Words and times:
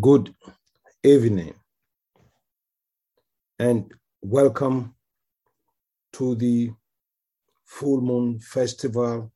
Good 0.00 0.34
evening 1.02 1.54
and 3.58 3.90
welcome 4.20 4.94
to 6.12 6.34
the 6.34 6.72
Full 7.64 8.02
Moon 8.02 8.38
Festival 8.38 9.32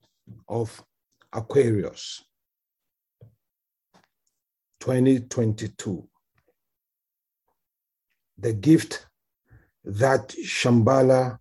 of 0.47 0.85
Aquarius 1.32 2.23
2022. 4.81 6.06
The 8.38 8.53
gift 8.53 9.06
that 9.85 10.29
Shambhala 10.44 11.38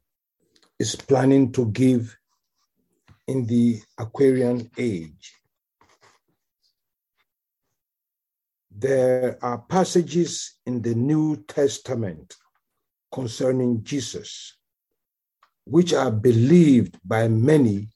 is 0.79 0.95
planning 0.95 1.51
to 1.51 1.65
give 1.67 2.17
in 3.27 3.45
the 3.45 3.81
Aquarian 3.99 4.71
age. 4.77 5.40
There 8.77 9.37
are 9.41 9.59
passages 9.59 10.59
in 10.65 10.81
the 10.81 10.95
New 10.95 11.43
Testament 11.47 12.35
concerning 13.11 13.83
Jesus, 13.83 14.57
which 15.65 15.93
are 15.93 16.11
believed 16.11 16.97
by 17.03 17.27
many 17.27 17.89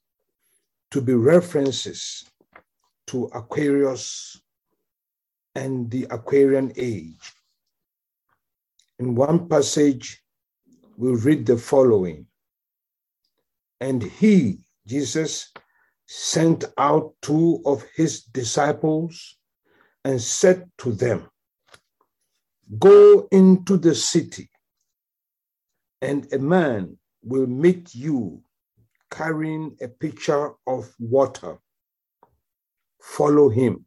to 0.92 1.02
be 1.02 1.14
references 1.14 2.26
to 3.08 3.26
Aquarius 3.34 4.40
and 5.56 5.90
the 5.90 6.08
Aquarian 6.10 6.74
age. 6.76 7.34
In 9.00 9.16
one 9.16 9.48
passage, 9.48 10.22
we 10.98 11.12
read 11.12 11.46
the 11.46 11.58
following 11.58 12.28
And 13.80 14.04
he, 14.04 14.60
Jesus, 14.86 15.52
sent 16.08 16.66
out 16.78 17.14
two 17.22 17.62
of 17.66 17.84
his 17.96 18.24
disciples 18.24 19.38
and 20.06 20.22
said 20.22 20.70
to 20.78 20.92
them, 20.92 21.28
Go 22.80 23.28
into 23.32 23.76
the 23.76 23.96
city, 23.96 24.50
and 26.02 26.32
a 26.32 26.38
man 26.38 26.98
will 27.24 27.48
meet 27.48 27.94
you 27.96 28.42
carrying 29.10 29.76
a 29.82 29.88
pitcher 29.88 30.52
of 30.68 30.94
water. 31.00 31.58
Follow 33.02 33.50
him. 33.50 33.86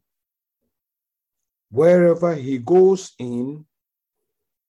Wherever 1.71 2.35
he 2.35 2.57
goes 2.57 3.13
in, 3.17 3.65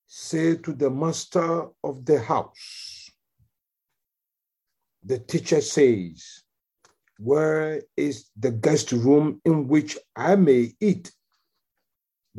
say 0.06 0.55
to 0.56 0.73
the 0.73 0.91
master 0.91 1.67
of 1.82 2.05
the 2.05 2.20
house, 2.20 3.11
the 5.02 5.19
teacher 5.19 5.61
says, 5.61 6.44
Where 7.19 7.82
is 7.97 8.31
the 8.38 8.52
guest 8.52 8.93
room 8.93 9.41
in 9.44 9.67
which 9.67 9.99
I 10.14 10.37
may 10.37 10.75
eat 10.81 11.11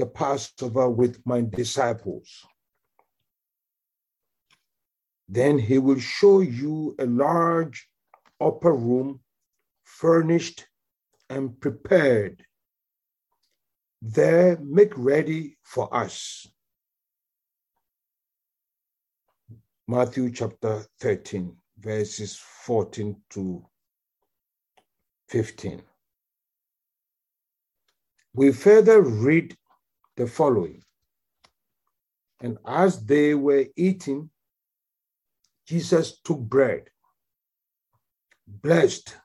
the 0.01 0.07
Passover 0.07 0.89
with 0.89 1.21
my 1.25 1.41
disciples? 1.41 2.43
Then 5.29 5.59
he 5.59 5.77
will 5.77 5.99
show 5.99 6.41
you 6.41 6.95
a 6.97 7.05
large 7.05 7.87
upper 8.39 8.73
room, 8.73 9.19
furnished 9.83 10.65
and 11.29 11.57
prepared. 11.59 12.43
There, 14.01 14.57
make 14.59 14.97
ready 14.97 15.57
for 15.63 15.95
us. 15.95 16.47
Matthew 19.87 20.31
chapter 20.31 20.83
13, 20.99 21.55
verses 21.77 22.41
14 22.65 23.15
to 23.29 23.63
15. 25.29 25.83
We 28.33 28.51
further 28.51 29.01
read 29.03 29.55
the 30.21 30.27
following. 30.27 30.83
And 32.41 32.59
as 32.65 33.03
they 33.03 33.33
were 33.33 33.65
eating, 33.75 34.29
Jesus 35.65 36.19
took 36.23 36.39
bread, 36.39 36.89
blessed, 38.45 39.17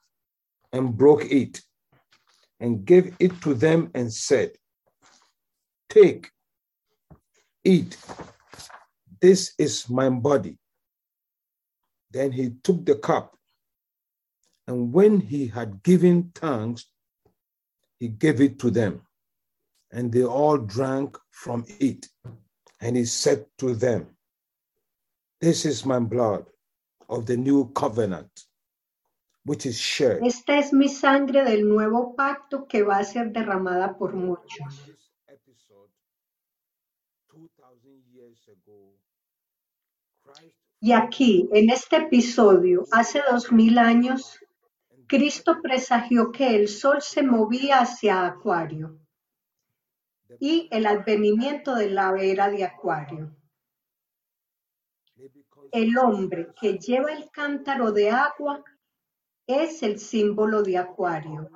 and 0.72 0.96
broke 0.96 1.26
it, 1.26 1.60
and 2.60 2.84
gave 2.86 3.14
it 3.18 3.42
to 3.42 3.52
them 3.52 3.90
and 3.94 4.10
said, 4.10 4.52
Take, 5.90 6.30
eat, 7.62 7.98
this 9.20 9.52
is 9.58 9.90
my 9.90 10.08
body. 10.08 10.56
Then 12.10 12.32
he 12.32 12.52
took 12.62 12.86
the 12.86 12.94
cup, 12.96 13.36
and 14.66 14.92
when 14.94 15.20
he 15.20 15.48
had 15.48 15.82
given 15.82 16.32
thanks, 16.34 16.86
he 17.98 18.08
gave 18.08 18.40
it 18.40 18.58
to 18.60 18.70
them, 18.70 19.05
and 19.96 20.12
they 20.12 20.24
all 20.24 20.58
drank 20.58 21.16
from 21.30 21.64
it. 21.80 22.06
And 22.80 22.96
he 22.96 23.06
said 23.06 23.46
to 23.58 23.74
them, 23.74 24.06
This 25.40 25.64
is 25.64 25.86
my 25.86 25.98
blood 25.98 26.44
of 27.08 27.24
the 27.24 27.36
new 27.38 27.72
covenant, 27.72 28.30
which 29.46 29.64
is 29.64 29.78
shed. 29.78 30.20
Esta 30.22 30.58
es 30.58 30.72
mi 30.72 30.88
sangre 30.88 31.44
del 31.44 31.62
nuevo 31.64 32.14
pacto 32.14 32.68
que 32.68 32.82
va 32.82 32.98
a 32.98 33.04
ser 33.04 33.32
derramada 33.32 33.96
por 33.96 34.12
muchos. 34.12 34.84
This 34.84 35.08
episode, 35.28 35.88
2,000 37.32 38.04
years 38.12 38.46
ago, 38.48 38.92
Christ 40.22 40.56
Y 40.82 40.92
aquí, 40.92 41.48
en 41.54 41.70
este 41.70 41.96
episodio, 41.96 42.84
hace 42.92 43.22
dos 43.30 43.50
mil 43.50 43.78
años, 43.78 44.38
Cristo 45.06 45.62
presagió 45.62 46.32
que 46.32 46.54
el 46.54 46.68
sol 46.68 47.00
se 47.00 47.22
movía 47.22 47.78
hacia 47.78 48.26
Acuario 48.26 48.98
y 50.40 50.68
el 50.70 50.86
advenimiento 50.86 51.74
de 51.74 51.90
la 51.90 52.14
era 52.20 52.50
de 52.50 52.64
Acuario. 52.64 53.34
El 55.72 55.96
hombre 55.98 56.48
que 56.60 56.78
lleva 56.78 57.12
el 57.12 57.30
cántaro 57.30 57.92
de 57.92 58.10
agua 58.10 58.62
es 59.46 59.82
el 59.82 59.98
símbolo 59.98 60.62
de 60.62 60.78
Acuario. 60.78 61.50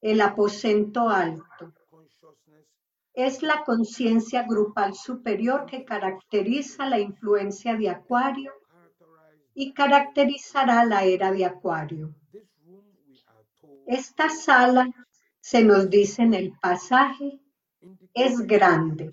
El 0.00 0.20
aposento 0.20 1.08
alto 1.08 1.72
es 3.14 3.42
la 3.42 3.62
conciencia 3.64 4.44
grupal 4.44 4.94
superior 4.94 5.66
que 5.66 5.84
caracteriza 5.84 6.88
la 6.88 6.98
influencia 6.98 7.76
de 7.76 7.90
Acuario 7.90 8.52
y 9.54 9.74
caracterizará 9.74 10.84
la 10.84 11.04
era 11.04 11.30
de 11.30 11.44
Acuario. 11.44 12.14
Esta 13.86 14.30
sala, 14.30 14.88
se 15.40 15.62
nos 15.62 15.90
dice 15.90 16.22
en 16.22 16.34
el 16.34 16.52
pasaje, 16.58 17.41
es 18.14 18.46
grande, 18.46 19.10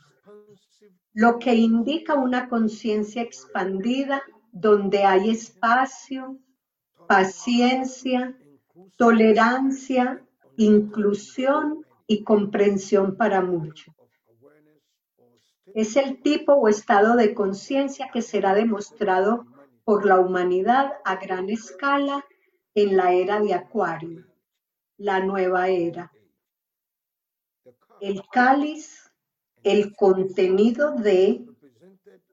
lo 1.14 1.40
que 1.40 1.56
indica 1.56 2.16
una 2.16 2.50
conciencia 2.50 3.22
expandida 3.22 4.22
donde 4.52 5.04
hay 5.04 5.30
espacio, 5.30 6.38
paciencia, 7.08 8.38
tolerancia, 8.98 10.24
inclusión 10.58 11.86
y 12.08 12.24
comprensión 12.24 13.16
para 13.16 13.42
muchos. 13.42 13.94
Es 15.76 15.96
el 15.96 16.22
tipo 16.22 16.54
o 16.54 16.68
estado 16.68 17.16
de 17.16 17.34
conciencia 17.34 18.10
que 18.12 18.22
será 18.22 18.54
demostrado 18.54 19.46
por 19.84 20.06
la 20.06 20.20
humanidad 20.20 20.94
a 21.06 21.16
gran 21.16 21.50
escala 21.50 22.26
en 22.76 22.98
la 22.98 23.14
era 23.14 23.40
de 23.40 23.54
Acuario, 23.54 24.26
la 24.98 25.20
nueva 25.20 25.70
era. 25.70 26.12
El 28.02 28.22
cáliz, 28.32 29.12
el 29.64 29.96
contenido 29.96 30.96
de, 30.96 31.46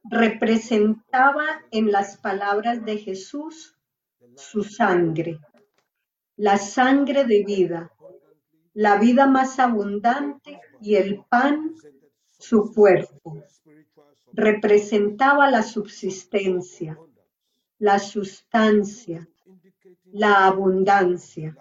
representaba 0.05 1.45
en 1.71 1.91
las 1.91 2.17
palabras 2.19 2.85
de 2.85 2.99
Jesús 2.99 3.77
su 4.37 4.63
sangre, 4.63 5.41
la 6.37 6.59
sangre 6.59 7.25
de 7.25 7.45
vida, 7.45 7.93
la 8.75 8.99
vida 8.99 9.27
más 9.27 9.59
abundante 9.59 10.61
y 10.81 10.95
el 10.97 11.25
pan, 11.29 11.75
su 12.39 12.73
cuerpo. 12.73 13.43
Representaba 14.33 15.51
la 15.51 15.63
subsistencia, 15.63 16.99
la 17.79 17.99
sustancia, 17.99 19.27
la 20.05 20.47
abundancia. 20.47 21.57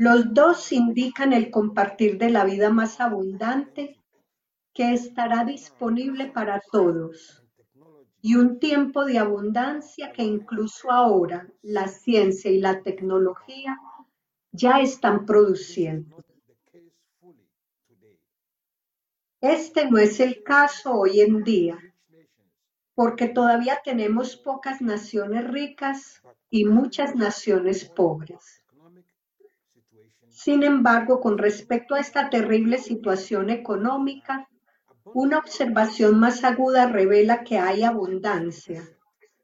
Los 0.00 0.32
dos 0.32 0.72
indican 0.72 1.34
el 1.34 1.50
compartir 1.50 2.16
de 2.16 2.30
la 2.30 2.46
vida 2.46 2.70
más 2.70 3.00
abundante 3.00 4.00
que 4.72 4.94
estará 4.94 5.44
disponible 5.44 6.28
para 6.28 6.58
todos 6.72 7.44
y 8.22 8.36
un 8.36 8.58
tiempo 8.58 9.04
de 9.04 9.18
abundancia 9.18 10.10
que 10.12 10.22
incluso 10.22 10.90
ahora 10.90 11.46
la 11.60 11.86
ciencia 11.86 12.50
y 12.50 12.60
la 12.60 12.80
tecnología 12.80 13.78
ya 14.52 14.80
están 14.80 15.26
produciendo. 15.26 16.24
Este 19.42 19.90
no 19.90 19.98
es 19.98 20.18
el 20.18 20.42
caso 20.42 20.94
hoy 20.94 21.20
en 21.20 21.44
día, 21.44 21.78
porque 22.94 23.28
todavía 23.28 23.80
tenemos 23.84 24.34
pocas 24.38 24.80
naciones 24.80 25.46
ricas 25.46 26.22
y 26.48 26.64
muchas 26.64 27.14
naciones 27.14 27.84
pobres. 27.84 28.59
Sin 30.42 30.62
embargo, 30.62 31.20
con 31.20 31.36
respecto 31.36 31.94
a 31.94 32.00
esta 32.00 32.30
terrible 32.30 32.78
situación 32.78 33.50
económica, 33.50 34.48
una 35.04 35.36
observación 35.36 36.18
más 36.18 36.44
aguda 36.44 36.86
revela 36.86 37.44
que 37.44 37.58
hay 37.58 37.82
abundancia, 37.82 38.82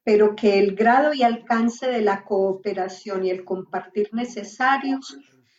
pero 0.04 0.34
que 0.34 0.58
el 0.58 0.74
grado 0.74 1.12
y 1.12 1.22
alcance 1.22 1.86
de 1.86 2.00
la 2.00 2.24
cooperación 2.24 3.26
y 3.26 3.30
el 3.30 3.44
compartir 3.44 4.08
necesarios 4.14 5.18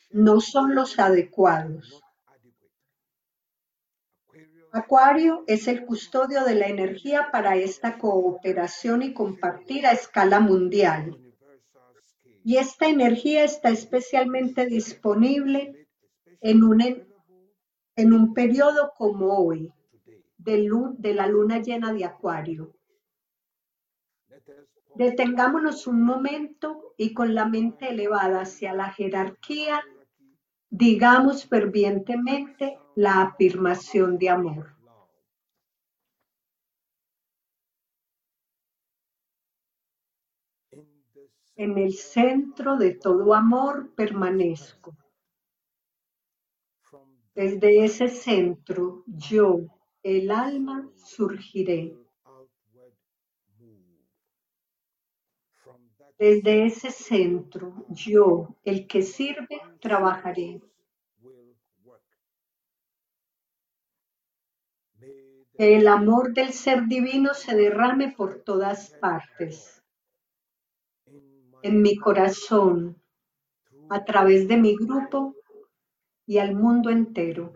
no 0.10 0.42
son 0.42 0.74
los 0.74 0.98
adecuados. 0.98 2.02
Acuario 4.72 5.44
es 5.46 5.68
el 5.68 5.86
custodio 5.86 6.46
de 6.46 6.56
la 6.56 6.66
energía 6.66 7.30
para 7.32 7.58
esta 7.58 8.00
cooperación 8.00 9.04
y 9.04 9.14
compartir 9.14 9.86
a 9.86 9.92
escala 9.92 10.40
mundial. 10.40 11.27
Y 12.48 12.56
esta 12.56 12.88
energía 12.88 13.44
está 13.44 13.72
especialmente 13.72 14.68
disponible 14.68 15.90
en 16.40 16.64
un, 16.64 16.82
en 17.98 18.14
un 18.14 18.34
periodo 18.34 18.94
como 18.96 19.38
hoy, 19.38 19.74
de, 20.38 20.70
de 20.98 21.14
la 21.14 21.28
luna 21.28 21.62
llena 21.62 21.92
de 21.92 22.06
Acuario. 22.06 22.74
Detengámonos 24.96 25.88
un 25.88 26.02
momento 26.02 26.94
y 26.96 27.14
con 27.14 27.36
la 27.36 27.46
mente 27.46 27.90
elevada 27.90 28.44
hacia 28.44 28.74
la 28.74 28.94
jerarquía 28.94 29.84
Digamos 30.70 31.46
fervientemente 31.46 32.80
la 32.96 33.24
afirmación 33.24 34.18
de 34.18 34.30
amor. 34.30 34.77
En 41.60 41.76
el 41.80 41.94
centro 41.94 42.78
de 42.78 42.94
todo 42.94 43.34
amor 43.34 43.92
permanezco. 43.96 44.96
Desde 47.34 47.84
ese 47.84 48.10
centro 48.10 49.04
yo, 49.08 49.62
el 50.04 50.30
alma, 50.30 50.88
surgiré. 50.96 51.98
Desde 56.20 56.68
ese 56.68 56.92
centro, 56.92 57.86
yo, 57.90 58.56
el 58.64 58.86
que 58.86 59.02
sirve, 59.02 59.60
trabajaré. 59.80 60.62
Que 65.56 65.76
el 65.78 65.88
amor 65.88 66.34
del 66.34 66.54
ser 66.54 66.86
divino 66.86 67.34
se 67.34 67.56
derrame 67.56 68.12
por 68.12 68.44
todas 68.44 68.92
partes. 69.02 69.77
En 71.68 71.82
mi 71.82 71.98
corazón, 71.98 73.02
a 73.90 74.06
través 74.06 74.48
de 74.48 74.56
mi 74.56 74.74
grupo 74.78 75.36
y 76.26 76.38
al 76.38 76.56
mundo 76.56 76.90
entero. 76.90 77.52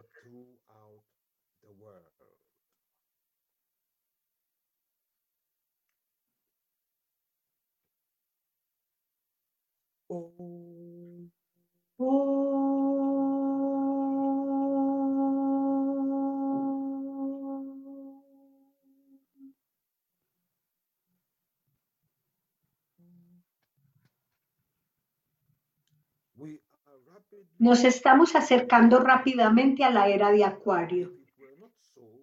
Nos 27.60 27.84
estamos 27.84 28.36
acercando 28.36 29.00
rápidamente 29.00 29.84
a 29.84 29.92
la 29.92 30.08
era 30.08 30.32
de 30.32 30.44
Acuario. 30.44 31.14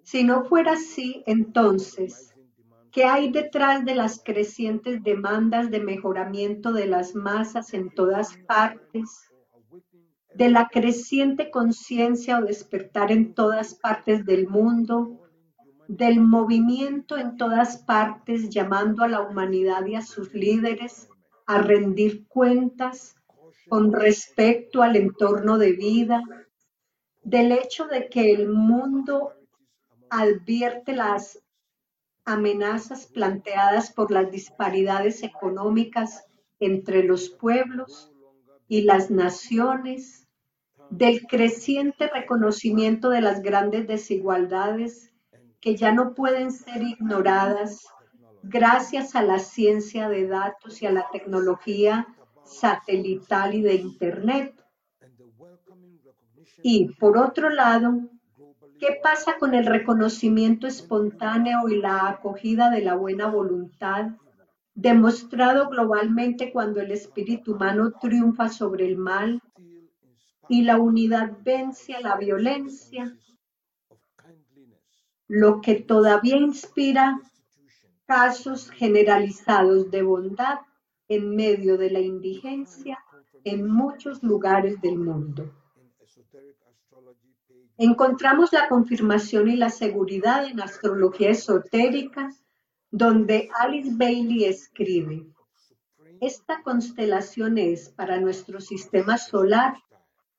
Si 0.02 0.24
no 0.24 0.44
fuera 0.44 0.72
así, 0.72 1.22
entonces, 1.26 2.34
¿Qué 2.90 3.04
hay 3.04 3.30
detrás 3.30 3.84
de 3.84 3.94
las 3.94 4.22
crecientes 4.24 5.02
demandas 5.02 5.70
de 5.70 5.80
mejoramiento 5.80 6.72
de 6.72 6.86
las 6.86 7.14
masas 7.14 7.74
en 7.74 7.90
todas 7.90 8.36
partes? 8.38 9.30
De 10.34 10.48
la 10.48 10.68
creciente 10.68 11.50
conciencia 11.50 12.38
o 12.38 12.42
despertar 12.42 13.12
en 13.12 13.34
todas 13.34 13.74
partes 13.74 14.24
del 14.24 14.48
mundo, 14.48 15.20
del 15.86 16.20
movimiento 16.20 17.18
en 17.18 17.36
todas 17.36 17.76
partes 17.76 18.48
llamando 18.48 19.04
a 19.04 19.08
la 19.08 19.20
humanidad 19.20 19.84
y 19.86 19.94
a 19.94 20.02
sus 20.02 20.32
líderes 20.32 21.08
a 21.46 21.58
rendir 21.58 22.26
cuentas 22.26 23.14
con 23.68 23.92
respecto 23.92 24.82
al 24.82 24.96
entorno 24.96 25.58
de 25.58 25.72
vida, 25.72 26.22
del 27.22 27.52
hecho 27.52 27.86
de 27.86 28.08
que 28.08 28.32
el 28.32 28.48
mundo 28.48 29.32
advierte 30.10 30.94
las 30.94 31.42
amenazas 32.24 33.06
planteadas 33.06 33.92
por 33.92 34.10
las 34.10 34.30
disparidades 34.30 35.22
económicas 35.22 36.26
entre 36.60 37.02
los 37.02 37.30
pueblos 37.30 38.12
y 38.68 38.82
las 38.82 39.10
naciones, 39.10 40.28
del 40.90 41.26
creciente 41.26 42.08
reconocimiento 42.08 43.10
de 43.10 43.20
las 43.20 43.42
grandes 43.42 43.86
desigualdades 43.86 45.12
que 45.60 45.76
ya 45.76 45.92
no 45.92 46.14
pueden 46.14 46.50
ser 46.50 46.82
ignoradas 46.82 47.84
gracias 48.42 49.14
a 49.14 49.22
la 49.22 49.38
ciencia 49.38 50.08
de 50.08 50.26
datos 50.26 50.80
y 50.80 50.86
a 50.86 50.92
la 50.92 51.06
tecnología 51.12 52.06
satelital 52.48 53.54
y 53.54 53.62
de 53.62 53.74
Internet. 53.74 54.54
Y 56.62 56.88
por 56.94 57.16
otro 57.16 57.50
lado, 57.50 58.08
¿Qué 58.78 58.96
pasa 59.02 59.38
con 59.40 59.54
el 59.54 59.66
reconocimiento 59.66 60.68
espontáneo 60.68 61.68
y 61.68 61.80
la 61.80 62.08
acogida 62.08 62.70
de 62.70 62.80
la 62.80 62.94
buena 62.94 63.26
voluntad, 63.26 64.10
demostrado 64.72 65.68
globalmente 65.68 66.52
cuando 66.52 66.80
el 66.80 66.92
espíritu 66.92 67.54
humano 67.54 67.90
triunfa 68.00 68.48
sobre 68.48 68.86
el 68.86 68.96
mal 68.96 69.42
y 70.48 70.62
la 70.62 70.78
unidad 70.78 71.38
vence 71.42 71.96
a 71.96 72.00
la 72.00 72.16
violencia? 72.16 73.16
Lo 75.26 75.60
que 75.60 75.74
todavía 75.74 76.36
inspira 76.36 77.20
casos 78.06 78.70
generalizados 78.70 79.90
de 79.90 80.02
bondad 80.02 80.58
en 81.08 81.34
medio 81.34 81.78
de 81.78 81.90
la 81.90 82.00
indigencia 82.00 82.98
en 83.44 83.66
muchos 83.66 84.22
lugares 84.22 84.80
del 84.80 84.98
mundo. 84.98 85.50
Encontramos 87.76 88.52
la 88.52 88.68
confirmación 88.68 89.48
y 89.48 89.56
la 89.56 89.70
seguridad 89.70 90.44
en 90.46 90.60
astrología 90.60 91.30
esotérica, 91.30 92.30
donde 92.90 93.48
Alice 93.58 93.90
Bailey 93.92 94.44
escribe, 94.44 95.26
esta 96.20 96.62
constelación 96.62 97.58
es 97.58 97.90
para 97.90 98.20
nuestro 98.20 98.60
sistema 98.60 99.18
solar 99.18 99.76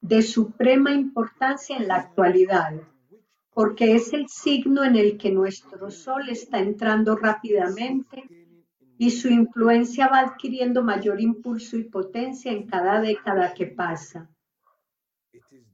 de 0.02 0.22
suprema 0.22 0.92
importancia 0.92 1.78
en 1.78 1.88
la 1.88 1.96
actualidad, 1.96 2.82
porque 3.54 3.96
es 3.96 4.12
el 4.12 4.28
signo 4.28 4.84
en 4.84 4.98
el 4.98 5.18
que 5.18 5.32
nuestro 5.32 5.90
Sol 5.90 6.28
está 6.30 6.60
entrando 6.60 7.16
rápidamente 7.16 8.49
y 9.00 9.12
su 9.12 9.30
influencia 9.30 10.10
va 10.10 10.20
adquiriendo 10.20 10.84
mayor 10.84 11.22
impulso 11.22 11.78
y 11.78 11.86
potencia 11.86 12.52
en 12.52 12.68
cada 12.68 13.00
década 13.00 13.54
que 13.54 13.66
pasa. 13.66 14.30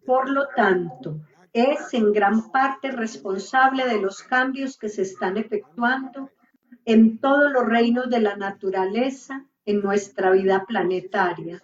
Por 0.05 0.29
lo 0.29 0.47
tanto, 0.55 1.21
es 1.51 1.91
en 1.95 2.13
gran 2.13 2.51
parte 2.51 2.91
responsable 2.91 3.87
de 3.87 3.99
los 3.99 4.21
cambios 4.21 4.77
que 4.77 4.89
se 4.89 5.01
están 5.01 5.37
efectuando 5.37 6.29
en 6.85 7.17
todos 7.17 7.51
los 7.51 7.65
reinos 7.65 8.11
de 8.11 8.19
la 8.19 8.35
naturaleza 8.35 9.43
en 9.65 9.81
nuestra 9.81 10.29
vida 10.29 10.63
planetaria. 10.67 11.63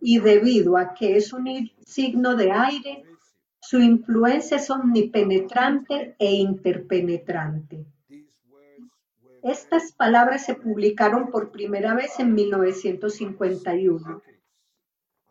Y 0.00 0.20
debido 0.20 0.76
a 0.76 0.94
que 0.94 1.16
es 1.16 1.32
un 1.32 1.68
signo 1.84 2.36
de 2.36 2.52
aire, 2.52 3.02
su 3.60 3.80
influencia 3.80 4.58
es 4.58 4.70
omnipenetrante 4.70 6.14
e 6.16 6.32
interpenetrante. 6.34 7.86
Estas 9.46 9.92
palabras 9.92 10.44
se 10.44 10.56
publicaron 10.56 11.30
por 11.30 11.52
primera 11.52 11.94
vez 11.94 12.18
en 12.18 12.34
1951. 12.34 14.20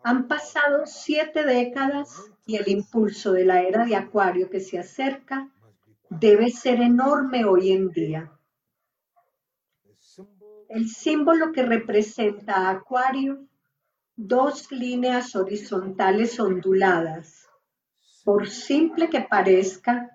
Han 0.04 0.26
pasado 0.26 0.86
siete 0.86 1.44
décadas 1.44 2.32
y 2.46 2.56
el 2.56 2.66
impulso 2.68 3.32
de 3.32 3.44
la 3.44 3.60
era 3.60 3.84
de 3.84 3.94
Acuario 3.94 4.48
que 4.48 4.60
se 4.60 4.78
acerca 4.78 5.50
debe 6.08 6.48
ser 6.48 6.80
enorme 6.80 7.44
hoy 7.44 7.72
en 7.72 7.90
día. 7.90 8.32
El 10.70 10.88
símbolo 10.88 11.52
que 11.52 11.62
representa 11.62 12.54
a 12.54 12.70
Acuario, 12.70 13.46
dos 14.16 14.72
líneas 14.72 15.36
horizontales 15.36 16.40
onduladas, 16.40 17.50
por 18.24 18.48
simple 18.48 19.10
que 19.10 19.20
parezca, 19.20 20.10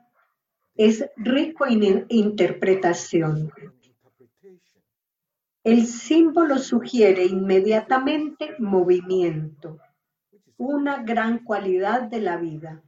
es 0.73 1.05
rico 1.17 1.67
en 1.67 2.07
interpretación. 2.09 3.51
El 5.63 5.85
símbolo 5.85 6.57
sugiere 6.57 7.23
inmediatamente 7.23 8.55
movimiento 8.57 9.77
una 10.57 11.03
gran 11.03 11.43
cualidad 11.43 12.01
de 12.01 12.19
la 12.19 12.37
vida. 12.37 12.81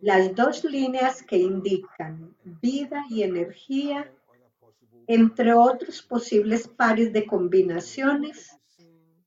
Las 0.00 0.32
dos 0.36 0.62
líneas 0.62 1.24
que 1.24 1.38
indican 1.38 2.36
vida 2.44 3.04
y 3.10 3.24
energía, 3.24 4.12
entre 5.08 5.52
otros 5.52 6.02
posibles 6.02 6.68
pares 6.68 7.12
de 7.12 7.26
combinaciones, 7.26 8.56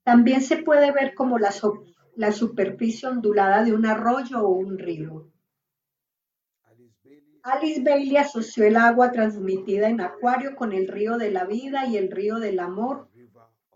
también 0.03 0.41
se 0.41 0.57
puede 0.57 0.93
ver 0.93 1.15
como 1.15 1.37
la, 1.39 2.31
superficie 2.31 3.09
ondulada 3.09 3.65
de 3.65 3.73
un 3.73 3.85
arroyo 3.85 4.47
o 4.47 4.49
un 4.49 4.77
río. 4.77 5.27
Alice 7.43 7.81
Bailey 7.83 8.15
asoció 8.15 8.65
el 8.65 8.77
agua 8.77 9.11
transmitida 9.11 9.89
en 9.89 9.99
acuario 9.99 10.55
con 10.55 10.71
el 10.71 10.87
río 10.87 11.17
de 11.17 11.29
la 11.29 11.43
vida 11.43 11.85
y 11.85 11.97
el 11.97 12.09
río 12.09 12.39
del 12.39 12.59
amor, 12.59 13.09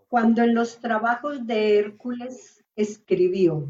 cuando 0.08 0.42
en 0.42 0.54
los 0.54 0.80
trabajos 0.80 1.46
de 1.46 1.78
Hércules 1.78 2.64
escribió, 2.76 3.68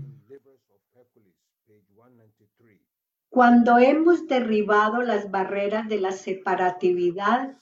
cuando 3.28 3.78
hemos 3.78 4.28
derribado 4.28 5.02
las 5.02 5.32
barreras 5.32 5.88
de 5.88 6.00
la 6.00 6.12
separatividad, 6.12 7.56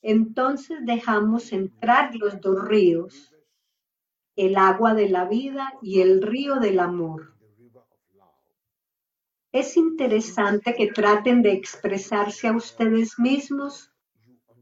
entonces 0.00 0.78
dejamos 0.82 1.52
entrar 1.52 2.14
los 2.14 2.40
dos 2.40 2.64
ríos, 2.66 3.34
el 4.34 4.56
agua 4.56 4.94
de 4.94 5.10
la 5.10 5.26
vida 5.26 5.74
y 5.82 6.00
el 6.00 6.22
río 6.22 6.56
del 6.56 6.80
amor. 6.80 7.33
Es 9.54 9.76
interesante 9.76 10.74
que 10.74 10.88
traten 10.88 11.40
de 11.40 11.52
expresarse 11.52 12.48
a 12.48 12.56
ustedes 12.56 13.20
mismos 13.20 13.92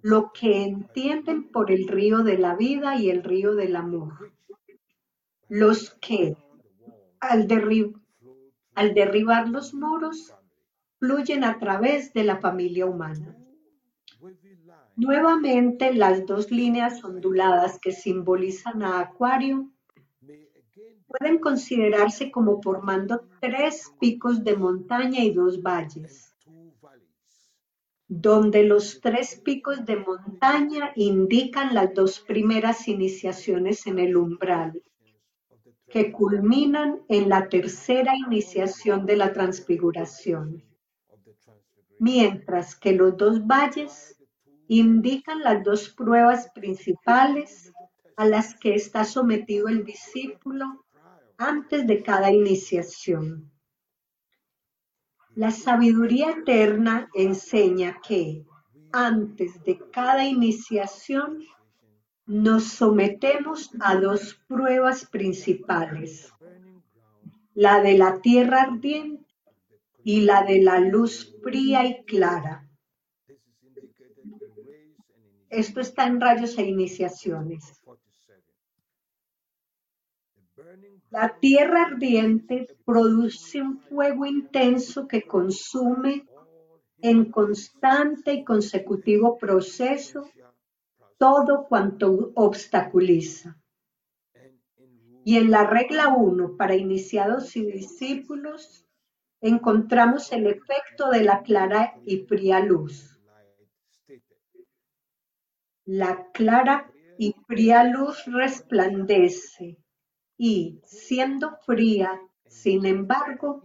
lo 0.02 0.32
que 0.34 0.64
entienden 0.64 1.50
por 1.50 1.72
el 1.72 1.88
río 1.88 2.18
de 2.18 2.36
la 2.36 2.56
vida 2.56 2.96
y 2.96 3.08
el 3.08 3.24
río 3.24 3.54
del 3.54 3.76
amor. 3.76 4.34
Los 5.48 5.94
que, 5.94 6.36
al, 7.20 7.48
derribar 7.48 9.48
los 9.48 9.72
muros, 9.72 10.34
fluyen 10.98 11.44
a 11.44 11.58
través 11.58 12.12
de 12.12 12.24
la 12.24 12.36
familia 12.36 12.84
humana. 12.84 13.34
Nuevamente, 14.94 15.94
las 15.94 16.26
dos 16.26 16.50
líneas 16.50 17.02
onduladas 17.02 17.78
que 17.80 17.92
simbolizan 17.92 18.82
a 18.82 19.00
Acuario 19.00 19.71
pueden 21.12 21.38
considerarse 21.38 22.30
como 22.30 22.60
formando 22.62 23.24
tres 23.40 23.92
picos 24.00 24.42
de 24.44 24.56
montaña 24.56 25.20
y 25.20 25.32
dos 25.32 25.62
valles, 25.62 26.34
donde 28.08 28.64
los 28.64 29.00
tres 29.00 29.40
picos 29.44 29.84
de 29.84 29.96
montaña 29.96 30.92
indican 30.96 31.74
las 31.74 31.92
dos 31.94 32.20
primeras 32.20 32.88
iniciaciones 32.88 33.86
en 33.86 33.98
el 33.98 34.16
umbral, 34.16 34.82
que 35.88 36.10
culminan 36.10 37.02
en 37.08 37.28
la 37.28 37.48
tercera 37.48 38.16
iniciación 38.16 39.04
de 39.04 39.16
la 39.16 39.32
transfiguración, 39.32 40.64
mientras 41.98 42.74
que 42.74 42.92
los 42.92 43.16
dos 43.16 43.46
valles 43.46 44.16
indican 44.68 45.40
las 45.40 45.62
dos 45.62 45.90
pruebas 45.90 46.50
principales 46.54 47.72
a 48.16 48.24
las 48.24 48.54
que 48.54 48.74
está 48.74 49.04
sometido 49.04 49.68
el 49.68 49.84
discípulo 49.84 50.82
antes 51.42 51.86
de 51.88 52.02
cada 52.02 52.30
iniciación. 52.30 53.50
La 55.34 55.50
sabiduría 55.50 56.30
eterna 56.30 57.10
enseña 57.14 58.00
que 58.06 58.44
antes 58.92 59.62
de 59.64 59.78
cada 59.90 60.24
iniciación 60.24 61.44
nos 62.26 62.64
sometemos 62.64 63.70
a 63.80 63.96
dos 63.96 64.40
pruebas 64.46 65.06
principales, 65.06 66.32
la 67.54 67.80
de 67.80 67.98
la 67.98 68.20
tierra 68.20 68.62
ardiente 68.62 69.26
y 70.04 70.20
la 70.20 70.44
de 70.44 70.62
la 70.62 70.78
luz 70.78 71.34
fría 71.42 71.84
y 71.84 72.04
clara. 72.04 72.68
Esto 75.48 75.80
está 75.80 76.06
en 76.06 76.20
rayos 76.20 76.56
e 76.56 76.62
iniciaciones. 76.62 77.81
La 81.12 81.36
tierra 81.38 81.82
ardiente 81.82 82.66
produce 82.86 83.60
un 83.60 83.78
fuego 83.82 84.24
intenso 84.24 85.06
que 85.06 85.20
consume 85.20 86.26
en 87.02 87.30
constante 87.30 88.32
y 88.32 88.44
consecutivo 88.44 89.36
proceso 89.36 90.26
todo 91.18 91.66
cuanto 91.68 92.32
obstaculiza. 92.34 93.58
Y 95.22 95.36
en 95.36 95.50
la 95.50 95.66
regla 95.66 96.08
1, 96.08 96.56
para 96.56 96.76
iniciados 96.76 97.56
y 97.56 97.66
discípulos, 97.66 98.86
encontramos 99.42 100.32
el 100.32 100.46
efecto 100.46 101.10
de 101.10 101.24
la 101.24 101.42
clara 101.42 101.94
y 102.06 102.20
fría 102.20 102.60
luz. 102.60 103.20
La 105.84 106.30
clara 106.32 106.90
y 107.18 107.36
fría 107.46 107.84
luz 107.84 108.24
resplandece 108.24 109.81
y, 110.36 110.80
siendo 110.84 111.56
fría, 111.64 112.20
sin 112.46 112.86
embargo, 112.86 113.62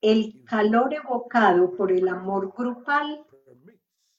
el 0.00 0.42
calor 0.44 0.94
evocado 0.94 1.76
por 1.76 1.92
el 1.92 2.08
amor 2.08 2.52
grupal 2.56 3.24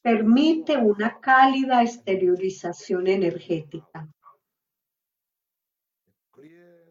permite 0.01 0.77
una 0.77 1.19
cálida 1.19 1.81
exteriorización 1.81 3.07
energética. 3.07 4.07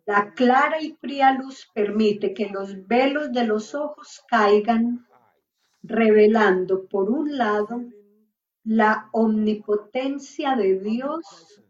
La 0.05 0.33
clara 0.33 0.83
y 0.83 0.95
fría 0.95 1.33
luz 1.33 1.71
permite 1.73 2.35
que 2.35 2.49
los 2.49 2.87
velos 2.87 3.33
de 3.33 3.47
los 3.47 3.75
ojos 3.75 4.23
caigan, 4.29 5.07
revelando 5.83 6.87
por 6.87 7.09
un 7.09 7.37
lado 7.37 7.83
la 8.65 9.09
omnipotencia 9.13 10.57
de 10.57 10.81
Dios 10.81 11.62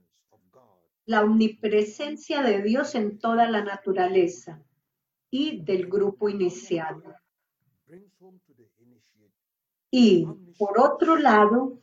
la 1.05 1.23
omnipresencia 1.23 2.43
de 2.43 2.63
Dios 2.63 2.95
en 2.95 3.19
toda 3.19 3.49
la 3.49 3.65
naturaleza 3.65 4.63
y 5.31 5.63
del 5.63 5.89
grupo 5.89 6.29
inicial. 6.29 7.03
Y, 9.91 10.27
por 10.59 10.79
otro 10.79 11.17
lado, 11.17 11.79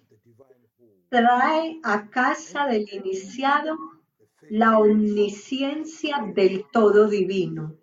trae 1.10 1.80
a 1.84 2.10
casa 2.10 2.66
del 2.68 2.88
iniciado 2.92 3.78
la 4.50 4.80
omnisciencia 4.80 6.32
del 6.34 6.66
todo 6.72 7.08
divino, 7.08 7.76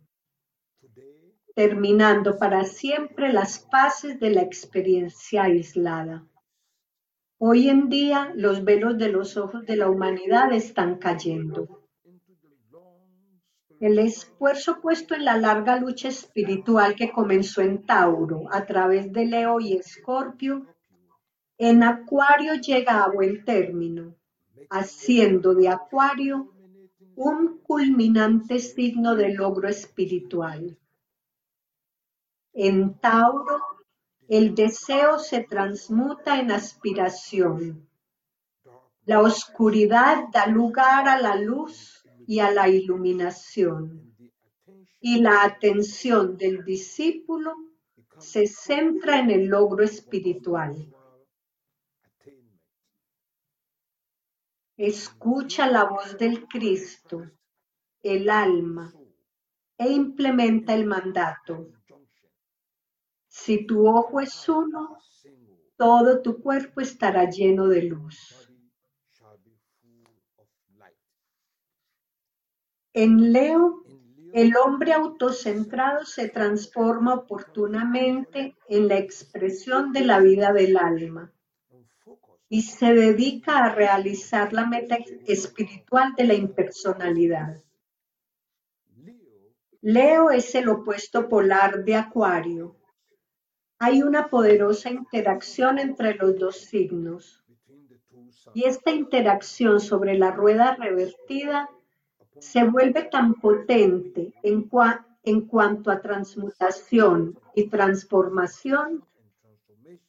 terminando 1.54 2.38
para 2.38 2.64
siempre 2.64 3.32
las 3.32 3.66
fases 3.70 4.18
de 4.18 4.30
la 4.30 4.42
experiencia 4.42 5.44
aislada. 5.44 6.26
Hoy 7.38 7.68
en 7.68 7.90
día 7.90 8.32
los 8.34 8.64
velos 8.64 8.96
de 8.96 9.10
los 9.10 9.36
ojos 9.36 9.66
de 9.66 9.76
la 9.76 9.90
humanidad 9.90 10.52
están 10.52 10.96
cayendo. 10.96 11.86
El 13.78 13.98
esfuerzo 13.98 14.80
puesto 14.80 15.14
en 15.14 15.26
la 15.26 15.36
larga 15.36 15.76
lucha 15.76 16.08
espiritual 16.08 16.94
que 16.94 17.12
comenzó 17.12 17.60
en 17.60 17.84
Tauro 17.84 18.44
a 18.50 18.64
través 18.64 19.12
de 19.12 19.26
Leo 19.26 19.60
y 19.60 19.74
Escorpio, 19.74 20.64
en 21.58 21.82
Acuario 21.82 22.54
llega 22.54 23.04
a 23.04 23.10
buen 23.10 23.44
término, 23.44 24.14
haciendo 24.70 25.54
de 25.54 25.68
Acuario 25.68 26.54
un 27.16 27.58
culminante 27.58 28.60
signo 28.60 29.14
de 29.14 29.34
logro 29.34 29.68
espiritual. 29.68 30.78
En 32.54 32.94
Tauro 32.94 33.75
el 34.28 34.54
deseo 34.54 35.18
se 35.18 35.44
transmuta 35.44 36.40
en 36.40 36.50
aspiración. 36.50 37.88
La 39.04 39.20
oscuridad 39.20 40.24
da 40.32 40.46
lugar 40.46 41.08
a 41.08 41.20
la 41.20 41.36
luz 41.36 42.04
y 42.26 42.40
a 42.40 42.50
la 42.50 42.68
iluminación. 42.68 44.16
Y 45.00 45.20
la 45.20 45.44
atención 45.44 46.36
del 46.36 46.64
discípulo 46.64 47.54
se 48.18 48.48
centra 48.48 49.20
en 49.20 49.30
el 49.30 49.46
logro 49.46 49.84
espiritual. 49.84 50.92
Escucha 54.76 55.70
la 55.70 55.84
voz 55.84 56.18
del 56.18 56.46
Cristo, 56.48 57.30
el 58.02 58.28
alma, 58.28 58.92
e 59.78 59.90
implementa 59.90 60.74
el 60.74 60.84
mandato. 60.86 61.75
Si 63.38 63.64
tu 63.64 63.86
ojo 63.86 64.20
es 64.20 64.48
uno, 64.48 64.98
todo 65.76 66.22
tu 66.22 66.40
cuerpo 66.40 66.80
estará 66.80 67.28
lleno 67.30 67.68
de 67.68 67.82
luz. 67.82 68.50
En 72.92 73.32
Leo, 73.32 73.84
el 74.32 74.56
hombre 74.56 74.94
autocentrado 74.94 76.04
se 76.04 76.28
transforma 76.28 77.14
oportunamente 77.14 78.56
en 78.68 78.88
la 78.88 78.96
expresión 78.96 79.92
de 79.92 80.00
la 80.00 80.18
vida 80.18 80.52
del 80.52 80.76
alma 80.78 81.30
y 82.48 82.62
se 82.62 82.94
dedica 82.94 83.58
a 83.58 83.74
realizar 83.74 84.52
la 84.54 84.66
meta 84.66 84.96
espiritual 85.26 86.14
de 86.16 86.24
la 86.24 86.34
impersonalidad. 86.34 87.62
Leo 89.82 90.30
es 90.30 90.54
el 90.54 90.68
opuesto 90.68 91.28
polar 91.28 91.84
de 91.84 91.94
Acuario. 91.96 92.76
Hay 93.78 94.02
una 94.02 94.28
poderosa 94.28 94.90
interacción 94.90 95.78
entre 95.78 96.14
los 96.14 96.38
dos 96.38 96.56
signos. 96.56 97.44
Y 98.54 98.64
esta 98.64 98.90
interacción 98.90 99.80
sobre 99.80 100.16
la 100.16 100.30
rueda 100.30 100.76
revertida 100.76 101.68
se 102.38 102.64
vuelve 102.64 103.02
tan 103.04 103.34
potente 103.34 104.32
en, 104.42 104.62
cuanto 105.48 105.90
a 105.90 106.00
transmutación 106.00 107.38
y 107.54 107.68
transformación 107.68 109.04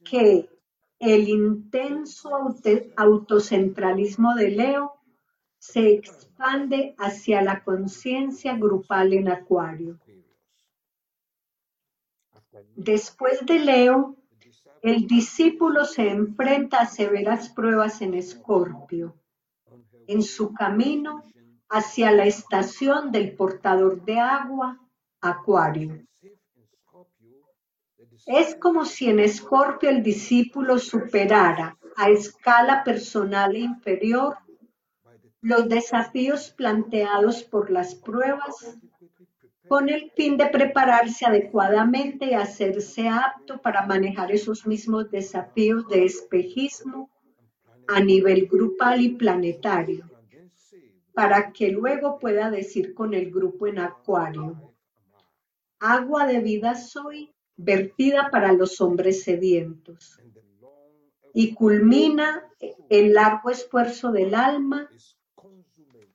que 0.03 0.49
el 0.99 1.27
intenso 1.27 2.55
autocentralismo 2.95 4.33
de 4.35 4.51
Leo 4.51 4.93
se 5.59 5.93
expande 5.93 6.95
hacia 6.97 7.41
la 7.41 7.63
conciencia 7.63 8.55
grupal 8.55 9.13
en 9.13 9.29
Acuario. 9.29 9.99
Después 12.75 13.45
de 13.45 13.59
Leo, 13.59 14.15
el 14.81 15.07
discípulo 15.07 15.85
se 15.85 16.09
enfrenta 16.09 16.77
a 16.79 16.85
severas 16.85 17.49
pruebas 17.49 18.01
en 18.01 18.13
Escorpio, 18.13 19.15
en 20.07 20.21
su 20.21 20.53
camino 20.53 21.23
hacia 21.69 22.11
la 22.11 22.25
estación 22.25 23.11
del 23.11 23.35
portador 23.35 24.03
de 24.05 24.19
agua, 24.19 24.79
Acuario. 25.19 26.05
Es 28.25 28.55
como 28.55 28.85
si 28.85 29.09
en 29.09 29.19
Escorpio 29.19 29.89
el 29.89 30.03
discípulo 30.03 30.77
superara 30.79 31.77
a 31.95 32.09
escala 32.09 32.83
personal 32.83 33.55
e 33.55 33.59
inferior 33.59 34.37
los 35.41 35.69
desafíos 35.69 36.51
planteados 36.51 37.43
por 37.43 37.69
las 37.71 37.95
pruebas 37.95 38.77
con 39.67 39.89
el 39.89 40.11
fin 40.11 40.37
de 40.37 40.47
prepararse 40.47 41.25
adecuadamente 41.25 42.27
y 42.27 42.33
hacerse 42.33 43.07
apto 43.07 43.61
para 43.61 43.85
manejar 43.85 44.31
esos 44.31 44.65
mismos 44.65 45.09
desafíos 45.11 45.87
de 45.89 46.05
espejismo 46.05 47.09
a 47.87 47.99
nivel 47.99 48.47
grupal 48.47 49.01
y 49.01 49.09
planetario, 49.09 50.09
para 51.13 51.51
que 51.51 51.69
luego 51.71 52.19
pueda 52.19 52.49
decir 52.49 52.93
con 52.93 53.13
el 53.13 53.31
grupo 53.31 53.67
en 53.67 53.79
acuario, 53.79 54.73
agua 55.79 56.25
de 56.27 56.39
vida 56.39 56.75
soy, 56.75 57.33
vertida 57.55 58.29
para 58.31 58.53
los 58.53 58.81
hombres 58.81 59.23
sedientos, 59.23 60.21
y 61.33 61.53
culmina 61.53 62.43
el 62.89 63.13
largo 63.13 63.49
esfuerzo 63.49 64.11
del 64.11 64.33
alma 64.33 64.89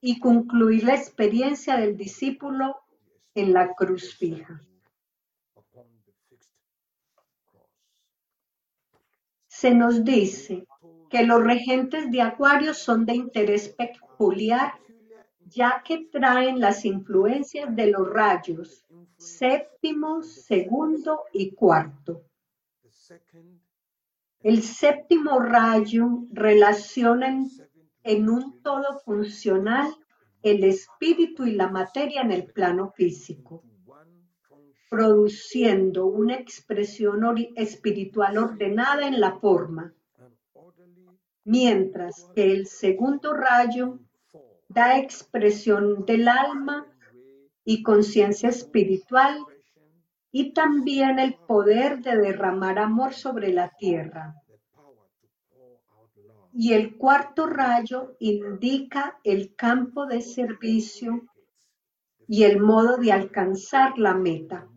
y 0.00 0.18
concluir 0.18 0.84
la 0.84 0.94
experiencia 0.94 1.76
del 1.76 1.96
discípulo 1.96 2.81
en 3.34 3.52
la 3.52 3.74
cruz 3.74 4.14
fija. 4.14 4.60
Se 9.48 9.74
nos 9.74 10.04
dice 10.04 10.66
que 11.08 11.24
los 11.24 11.42
regentes 11.42 12.10
de 12.10 12.22
Acuario 12.22 12.74
son 12.74 13.06
de 13.06 13.14
interés 13.14 13.68
peculiar, 13.68 14.72
ya 15.46 15.82
que 15.84 16.06
traen 16.10 16.58
las 16.58 16.84
influencias 16.84 17.74
de 17.76 17.86
los 17.88 18.08
rayos 18.08 18.84
séptimo, 19.22 20.22
segundo 20.22 21.24
y 21.32 21.52
cuarto. 21.54 22.24
El 24.40 24.62
séptimo 24.62 25.38
rayo 25.38 26.24
relaciona 26.32 27.46
en 28.02 28.28
un 28.28 28.60
todo 28.62 28.98
funcional 29.04 29.94
el 30.42 30.64
espíritu 30.64 31.44
y 31.44 31.52
la 31.52 31.68
materia 31.68 32.22
en 32.22 32.32
el 32.32 32.46
plano 32.46 32.90
físico, 32.90 33.62
produciendo 34.90 36.06
una 36.06 36.34
expresión 36.34 37.22
espiritual 37.56 38.38
ordenada 38.38 39.06
en 39.06 39.20
la 39.20 39.38
forma, 39.38 39.94
mientras 41.44 42.30
que 42.34 42.52
el 42.52 42.66
segundo 42.66 43.34
rayo 43.34 43.98
da 44.68 44.98
expresión 44.98 46.04
del 46.04 46.28
alma 46.28 46.86
y 47.64 47.82
conciencia 47.82 48.48
espiritual 48.48 49.38
y 50.30 50.52
también 50.52 51.18
el 51.18 51.34
poder 51.34 52.00
de 52.00 52.16
derramar 52.16 52.78
amor 52.78 53.12
sobre 53.14 53.52
la 53.52 53.70
tierra 53.78 54.34
y 56.54 56.74
el 56.74 56.96
cuarto 56.96 57.46
rayo 57.46 58.16
indica 58.20 59.18
el 59.24 59.54
campo 59.54 60.06
de 60.06 60.20
servicio 60.20 61.26
y 62.28 62.44
el 62.44 62.60
modo 62.60 62.98
de 62.98 63.12
alcanzar 63.12 63.98
la 63.98 64.14
meta. 64.14 64.68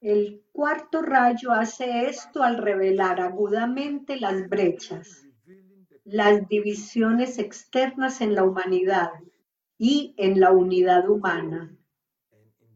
El 0.00 0.42
cuarto 0.52 1.02
rayo 1.02 1.52
hace 1.52 2.06
esto 2.08 2.42
al 2.42 2.58
revelar 2.58 3.20
agudamente 3.20 4.18
las 4.18 4.48
brechas, 4.48 5.26
las 6.04 6.46
divisiones 6.48 7.38
externas 7.38 8.20
en 8.20 8.34
la 8.34 8.44
humanidad 8.44 9.10
y 9.78 10.14
en 10.18 10.40
la 10.40 10.50
unidad 10.50 11.08
humana. 11.08 11.74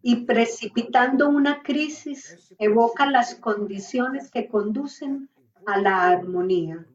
Y 0.00 0.24
precipitando 0.24 1.28
una 1.28 1.62
crisis, 1.62 2.54
evoca 2.58 3.10
las 3.10 3.34
condiciones 3.34 4.30
que 4.30 4.48
conducen 4.48 5.28
a 5.68 5.76
la 5.76 6.08
armonía. 6.08 6.86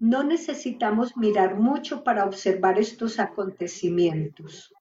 No 0.00 0.24
necesitamos 0.24 1.16
mirar 1.16 1.54
mucho 1.54 2.02
para 2.02 2.24
observar 2.24 2.76
estos 2.80 3.20
acontecimientos. 3.20 4.74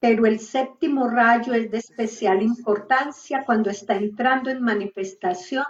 Pero 0.00 0.24
el 0.24 0.40
séptimo 0.40 1.06
rayo 1.08 1.52
es 1.52 1.70
de 1.70 1.78
especial 1.78 2.40
importancia 2.40 3.44
cuando 3.44 3.68
está 3.68 3.96
entrando 3.96 4.48
en 4.48 4.62
manifestación 4.62 5.66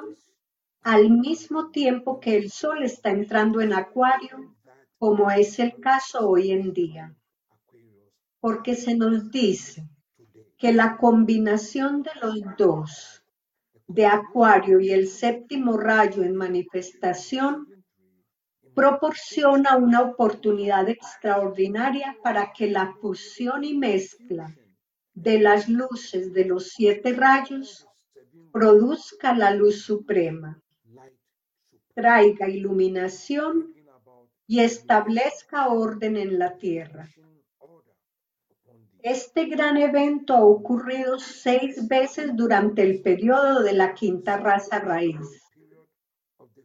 al 0.83 1.11
mismo 1.11 1.71
tiempo 1.73 2.21
que 2.21 2.37
el 2.37 2.53
Sol 2.53 2.85
está 2.85 3.11
entrando 3.11 3.61
en 3.61 3.73
Acuario, 3.73 4.55
como 4.97 5.29
es 5.29 5.59
el 5.59 5.81
caso 5.81 6.29
hoy 6.29 6.53
en 6.53 6.73
día. 6.73 7.17
Porque 8.39 8.77
se 8.77 8.95
nos 8.95 9.29
dice, 9.33 9.89
que 10.59 10.73
la 10.73 10.97
combinación 10.97 12.03
de 12.03 12.11
los 12.21 12.41
dos, 12.57 13.23
de 13.87 14.07
Acuario 14.07 14.81
y 14.81 14.91
el 14.91 15.09
séptimo 15.09 15.77
rayo 15.77 16.23
en 16.23 16.35
manifestación, 16.35 17.85
proporciona 18.75 19.77
una 19.77 20.03
oportunidad 20.03 20.89
extraordinaria 20.89 22.17
para 22.23 22.53
que 22.53 22.71
la 22.71 22.95
fusión 23.01 23.65
y 23.65 23.75
mezcla 23.75 24.55
de 25.15 25.39
las 25.39 25.69
luces 25.69 26.33
de 26.35 26.45
los 26.45 26.69
siete 26.69 27.15
rayos 27.15 27.87
produzca 28.53 29.35
la 29.35 29.51
luz 29.55 29.83
suprema, 29.83 30.61
traiga 31.95 32.49
iluminación 32.49 33.75
y 34.47 34.61
establezca 34.61 35.69
orden 35.69 36.17
en 36.19 36.39
la 36.39 36.57
tierra. 36.57 37.09
Este 39.09 39.45
gran 39.45 39.77
evento 39.77 40.35
ha 40.35 40.45
ocurrido 40.45 41.21
seis 41.21 41.87
veces 41.87 42.35
durante 42.35 42.83
el 42.83 43.03
periodo 43.03 43.63
de 43.63 43.73
la 43.73 43.95
quinta 43.95 44.37
raza 44.37 44.81
raíz, 44.81 45.45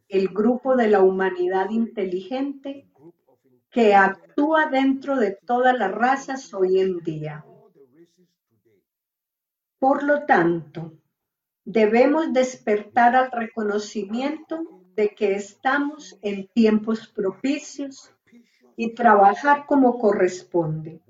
el 0.08 0.26
grupo 0.26 0.74
de 0.74 0.88
la 0.88 1.02
humanidad 1.02 1.70
inteligente 1.70 2.88
que 3.70 3.94
actúa 3.94 4.66
dentro 4.66 5.18
de 5.18 5.38
todas 5.46 5.78
las 5.78 5.92
razas 5.92 6.52
hoy 6.52 6.80
en 6.80 6.98
día. 7.04 7.44
Por 9.78 10.02
lo 10.02 10.24
tanto, 10.26 10.94
debemos 11.64 12.32
despertar 12.32 13.14
al 13.14 13.30
reconocimiento 13.30 14.82
de 14.96 15.14
que 15.14 15.36
estamos 15.36 16.18
en 16.22 16.48
tiempos 16.48 17.06
propicios 17.06 18.12
y 18.74 18.94
trabajar 18.94 19.64
como 19.64 19.96
corresponde. 19.96 21.00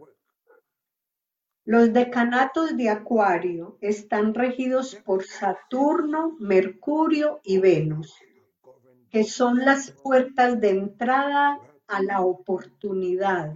Los 1.65 1.93
decanatos 1.93 2.77
de 2.77 2.89
Acuario 2.89 3.79
están 3.81 4.35
regidos 4.35 4.97
por 5.05 5.25
Saturno, 5.25 6.37
Mercurio 6.41 7.41
y 7.45 7.59
Venus, 7.59 8.13
que 9.11 9.23
son 9.23 9.59
las 9.59 9.93
puertas 9.93 10.61
de 10.61 10.71
entrada 10.71 11.61
a 11.87 12.03
la 12.03 12.21
oportunidad, 12.23 13.55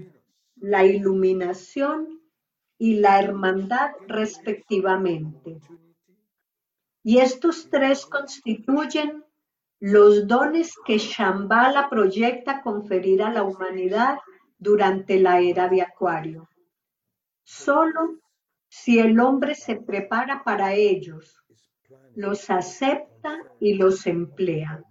la 0.55 0.85
iluminación 0.85 2.21
y 2.79 3.01
la 3.01 3.19
hermandad 3.19 3.90
respectivamente. 4.07 5.59
Y 7.03 7.19
estos 7.19 7.69
tres 7.71 8.07
constituyen 8.07 9.25
los 9.81 10.29
dones 10.29 10.75
que 10.87 10.99
Shambhala 10.99 11.88
proyecta 11.90 12.62
conferir 12.62 13.21
a 13.25 13.33
la 13.33 13.42
humanidad 13.42 14.19
durante 14.59 15.19
la 15.19 15.40
era 15.40 15.69
de 15.69 15.83
Acuario. 15.83 16.49
Solo 17.47 18.19
si 18.69 18.99
el 18.99 19.21
hombre 19.21 19.55
se 19.55 19.77
prepara 19.77 20.43
para 20.43 20.75
ellos, 20.75 21.41
los 22.17 22.51
acepta 22.51 23.39
y 23.61 23.75
los 23.75 24.05
emplea. 24.09 24.83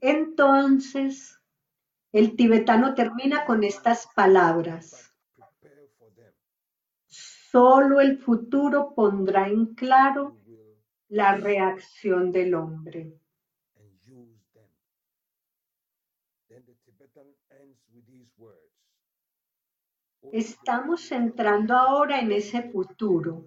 Entonces, 0.00 1.40
el 2.10 2.34
tibetano 2.34 2.94
termina 2.94 3.44
con 3.44 3.62
estas 3.62 4.08
palabras. 4.16 5.14
Solo 7.06 8.00
el 8.00 8.18
futuro 8.18 8.94
pondrá 8.96 9.46
en 9.46 9.76
claro 9.76 10.36
la 11.06 11.36
reacción 11.36 12.32
del 12.32 12.54
hombre. 12.56 13.16
Estamos 20.32 21.12
entrando 21.12 21.74
ahora 21.74 22.20
en 22.20 22.32
ese 22.32 22.62
futuro. 22.70 23.44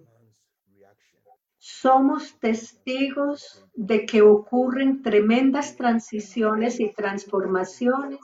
Somos 1.58 2.38
testigos 2.38 3.66
de 3.74 4.06
que 4.06 4.22
ocurren 4.22 5.02
tremendas 5.02 5.76
transiciones 5.76 6.80
y 6.80 6.92
transformaciones 6.92 8.20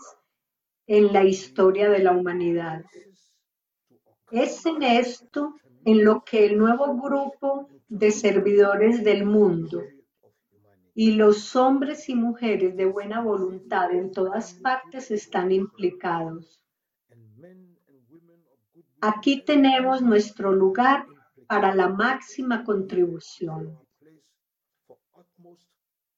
en 0.86 1.12
la 1.12 1.24
historia 1.24 1.90
de 1.90 1.98
la 1.98 2.12
humanidad. 2.12 2.84
Es 4.30 4.64
en 4.64 4.82
esto 4.82 5.54
en 5.84 6.04
lo 6.04 6.24
que 6.24 6.46
el 6.46 6.58
nuevo 6.58 6.96
grupo 6.96 7.68
de 7.88 8.10
servidores 8.10 9.04
del 9.04 9.24
mundo 9.24 9.82
y 10.94 11.12
los 11.12 11.54
hombres 11.54 12.08
y 12.08 12.14
mujeres 12.14 12.74
de 12.74 12.86
buena 12.86 13.20
voluntad 13.20 13.92
en 13.92 14.10
todas 14.12 14.54
partes 14.54 15.10
están 15.10 15.52
implicados. 15.52 16.65
Aquí 19.00 19.42
tenemos 19.42 20.00
nuestro 20.00 20.52
lugar 20.52 21.06
para 21.46 21.74
la 21.74 21.88
máxima 21.88 22.64
contribución. 22.64 23.78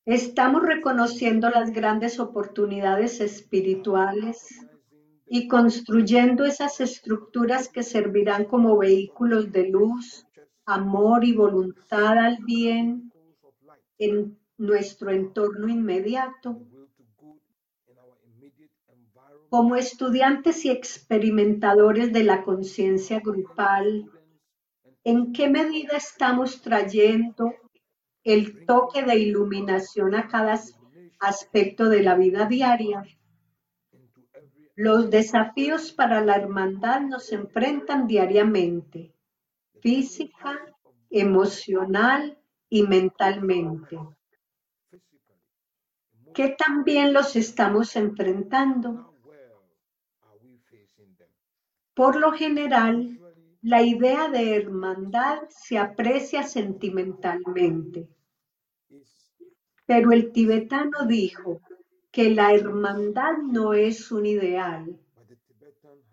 Estamos 0.05 0.63
reconociendo 0.63 1.51
las 1.51 1.71
grandes 1.71 2.19
oportunidades 2.19 3.21
espirituales 3.21 4.67
y 5.27 5.49
construyendo 5.49 6.47
esas 6.47 6.81
estructuras 6.81 7.69
que 7.69 7.83
servirán 7.83 8.45
como 8.47 8.79
vehículos 8.79 9.53
de 9.53 9.69
luz, 9.69 10.27
amor 10.65 11.25
y 11.25 11.35
voluntad 11.35 12.17
al 12.17 12.39
bien 12.45 13.13
en 13.99 14.39
nuestro 14.57 15.11
entorno 15.11 15.69
inmediato. 15.69 16.63
Como 19.51 19.77
estudiantes 19.77 20.67
y 20.67 20.71
experimentadores 20.71 22.13
de 22.13 22.23
la 22.23 22.43
conciencia 22.43 23.21
grupal, 23.21 24.11
¿en 25.05 25.33
qué 25.33 25.49
medida 25.49 25.97
estamos 25.97 26.61
trayendo 26.61 27.55
el 28.25 28.67
toque 28.67 29.03
de 29.03 29.19
iluminación 29.19 30.15
a 30.15 30.29
cada 30.29 30.61
aspecto 31.21 31.89
de 31.89 32.03
la 32.03 32.15
vida 32.15 32.45
diaria? 32.45 33.03
Los 34.77 35.09
desafíos 35.09 35.93
para 35.93 36.23
la 36.23 36.37
hermandad 36.37 37.01
nos 37.01 37.33
enfrentan 37.33 38.07
diariamente, 38.07 39.15
física, 39.81 40.61
emocional 41.09 42.39
y 42.69 42.83
mentalmente. 42.83 43.99
¿Qué 46.35 46.51
también 46.51 47.15
los 47.15 47.35
estamos 47.35 47.97
enfrentando? 47.97 49.08
Por 51.99 52.15
lo 52.15 52.31
general, 52.31 53.19
la 53.61 53.83
idea 53.83 54.29
de 54.29 54.55
hermandad 54.55 55.49
se 55.49 55.79
aprecia 55.79 56.45
sentimentalmente, 56.45 58.09
pero 59.85 60.13
el 60.13 60.31
tibetano 60.31 61.07
dijo 61.09 61.61
que 62.13 62.31
la 62.31 62.55
hermandad 62.55 63.39
no 63.39 63.75
es 63.75 64.13
un 64.13 64.27
ideal, 64.27 64.97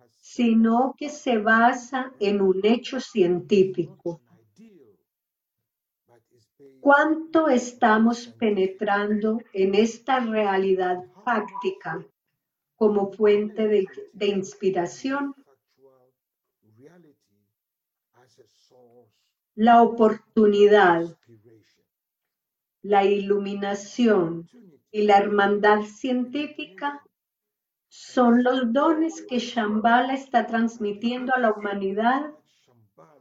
sino 0.09 0.95
que 0.97 1.09
se 1.09 1.37
basa 1.37 2.11
en 2.19 2.41
un 2.41 2.65
hecho 2.65 2.99
científico. 2.99 4.21
¿Cuánto 6.79 7.47
estamos 7.47 8.25
penetrando 8.25 9.39
en 9.53 9.75
esta 9.75 10.19
realidad 10.19 11.03
fáctica 11.23 12.03
como 12.75 13.11
fuente 13.11 13.67
de, 13.67 13.85
de 14.13 14.25
inspiración? 14.25 15.35
La 19.55 19.81
oportunidad, 19.81 21.17
la 22.81 23.05
iluminación 23.05 24.49
y 24.91 25.03
la 25.03 25.17
hermandad 25.17 25.83
científica 25.83 27.01
son 27.87 28.43
los 28.43 28.73
dones 28.73 29.25
que 29.27 29.39
Shambhala 29.39 30.13
está 30.13 30.45
transmitiendo 30.45 31.33
a 31.33 31.39
la 31.39 31.53
humanidad 31.53 32.33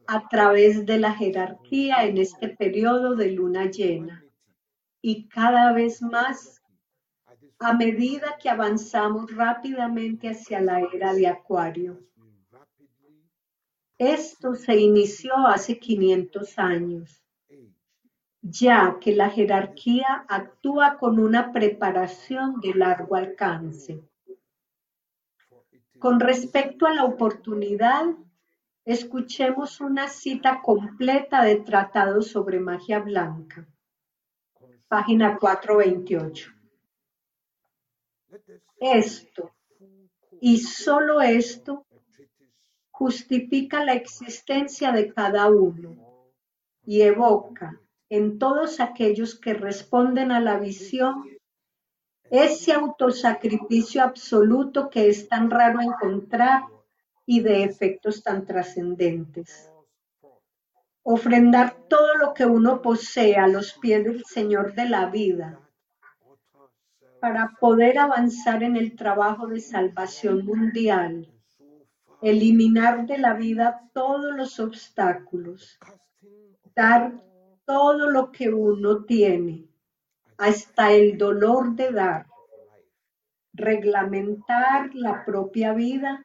a 0.09 0.29
través 0.29 0.85
de 0.85 0.99
la 0.99 1.15
jerarquía 1.15 2.05
en 2.05 2.19
este 2.19 2.49
periodo 2.49 3.15
de 3.15 3.31
luna 3.31 3.71
llena 3.71 4.25
y 5.01 5.29
cada 5.29 5.73
vez 5.73 6.03
más 6.03 6.61
a 7.61 7.75
medida 7.75 8.37
que 8.43 8.51
avanzamos 8.51 9.33
rápidamente 9.33 10.31
hacia 10.31 10.61
la 10.61 10.81
era 10.93 11.15
de 11.15 11.29
Acuario. 11.29 12.01
Esto 13.99 14.55
se 14.55 14.77
inició 14.77 15.37
hace 15.47 15.79
500 15.79 16.59
años, 16.59 17.23
ya 18.43 18.99
que 19.01 19.15
la 19.15 19.31
jerarquía 19.31 20.25
actúa 20.29 20.99
con 20.99 21.21
una 21.21 21.53
preparación 21.53 22.61
de 22.61 22.75
largo 22.75 23.15
alcance. 23.15 24.03
Con 25.99 26.19
respecto 26.19 26.87
a 26.87 26.93
la 26.93 27.05
oportunidad, 27.05 28.05
escuchemos 28.85 29.81
una 29.81 30.09
cita 30.09 30.61
completa 30.61 31.45
de 31.45 31.57
Tratado 31.57 32.21
sobre 32.21 32.59
Magia 32.59 32.99
Blanca, 32.99 33.67
página 34.89 35.39
428. 35.39 36.51
let 38.29 38.43
us 38.49 38.61
Esto, 38.81 39.55
y 40.41 40.59
solo 40.59 41.23
esto, 41.23 41.87
justifica 43.05 43.85
la 43.85 43.93
existencia 43.93 44.91
de 44.91 45.13
cada 45.13 45.51
uno 45.51 45.95
y 46.87 47.03
evoca 47.03 47.79
en 48.09 48.39
todos 48.39 48.81
aquellos 48.81 49.39
que 49.39 49.53
responden 49.53 50.33
a 50.33 50.41
la 50.41 50.59
visión 50.59 51.29
ese 52.31 52.73
autosacrificio 52.73 54.03
absoluto 54.03 54.89
que 54.89 55.11
es 55.11 55.29
tan 55.29 55.51
raro 55.51 55.83
encontrar 55.83 56.63
y 57.27 57.41
de 57.41 57.65
efectos 57.65 58.23
tan 58.23 58.47
trascendentes. 58.47 59.71
Ofrendar 61.03 61.77
todo 61.91 62.15
lo 62.15 62.33
que 62.33 62.47
uno 62.47 62.81
posee 62.81 63.37
a 63.37 63.49
los 63.49 63.75
pies 63.75 64.03
del 64.03 64.25
Señor 64.25 64.73
de 64.73 64.89
la 64.89 65.11
vida 65.11 65.61
para 67.21 67.53
poder 67.61 67.99
avanzar 67.99 68.63
en 68.63 68.79
el 68.79 68.97
trabajo 68.97 69.47
de 69.47 69.61
salvación 69.61 70.47
mundial, 70.47 71.34
eliminar 72.25 73.07
de 73.07 73.19
la 73.19 73.35
vida 73.35 73.91
todos 73.93 74.35
los 74.35 74.59
obstáculos, 74.59 75.79
dar 76.75 77.13
todo 77.67 78.11
lo 78.11 78.33
que 78.33 78.49
uno 78.49 79.05
tiene, 79.05 79.69
hasta 80.39 80.93
el 80.93 81.19
dolor 81.19 81.75
de 81.77 81.93
dar, 81.93 82.27
reglamentar 83.53 84.95
la 84.95 85.23
propia 85.27 85.75
vida 85.75 86.25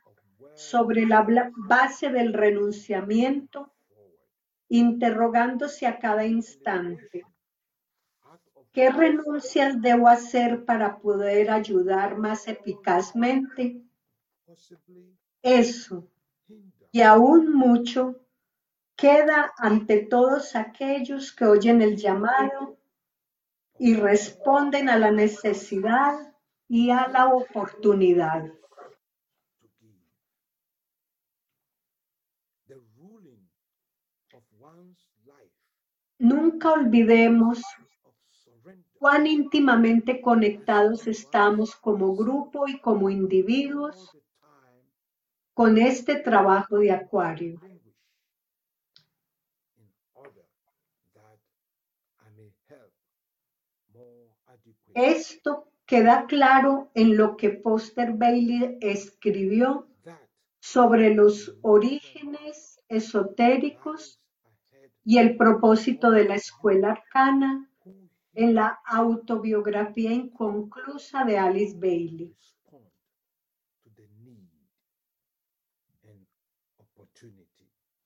sobre 0.55 1.05
la 1.05 1.27
base 1.67 2.09
del 2.09 2.31
renunciamiento, 2.31 3.69
interrogándose 4.69 5.85
a 5.85 5.99
cada 5.99 6.25
instante, 6.25 7.25
¿qué 8.71 8.89
renuncias 8.89 9.81
debo 9.81 10.07
hacer 10.07 10.63
para 10.63 10.99
poder 10.99 11.51
ayudar 11.51 12.17
más 12.17 12.47
eficazmente? 12.47 13.81
Eso, 15.41 16.07
y 16.91 17.01
aún 17.01 17.53
mucho, 17.53 18.15
queda 18.95 19.53
ante 19.57 20.05
todos 20.05 20.55
aquellos 20.55 21.31
que 21.31 21.45
oyen 21.45 21.81
el 21.81 21.95
llamado 21.95 22.77
y 23.77 23.95
responden 23.95 24.89
a 24.89 24.97
la 24.97 25.11
necesidad 25.11 26.35
y 26.67 26.89
a 26.91 27.07
la 27.07 27.27
oportunidad. 27.27 28.51
Nunca 36.17 36.73
olvidemos 36.73 37.61
cuán 38.99 39.25
íntimamente 39.25 40.19
conectados 40.19 41.07
estamos 41.07 41.73
como 41.77 42.13
grupo 42.13 42.67
y 42.67 42.81
como 42.81 43.09
individuos 43.09 44.11
con 45.59 45.77
este 45.77 46.15
trabajo 46.15 46.79
de 46.79 46.89
acuario. 46.89 47.59
Esto 54.93 55.69
queda 55.85 56.27
claro 56.27 56.91
en 56.93 57.17
lo 57.17 57.35
que 57.35 57.59
Foster 57.61 58.13
Bailey 58.13 58.77
escribió 58.79 59.89
sobre 60.61 61.13
los 61.13 61.57
orígenes 61.61 62.81
esotéricos 62.87 64.21
y 65.03 65.17
el 65.17 65.35
propósito 65.35 66.09
de 66.09 66.23
la 66.23 66.35
escuela 66.35 66.91
arcana 66.91 67.69
en 68.33 68.55
la 68.55 68.79
autobiografía 68.85 70.13
inconclusa 70.13 71.25
de 71.25 71.37
Alice 71.37 71.77
Bailey. 71.77 72.33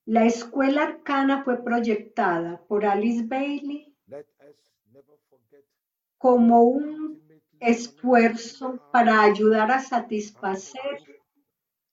La 0.05 0.25
escuela 0.25 0.83
arcana 0.83 1.43
fue 1.43 1.63
proyectada 1.63 2.61
por 2.67 2.85
Alice 2.85 3.23
Bailey 3.25 3.95
como 6.17 6.63
un 6.63 7.21
esfuerzo 7.59 8.81
para 8.91 9.21
ayudar 9.21 9.71
a 9.71 9.79
satisfacer 9.79 11.21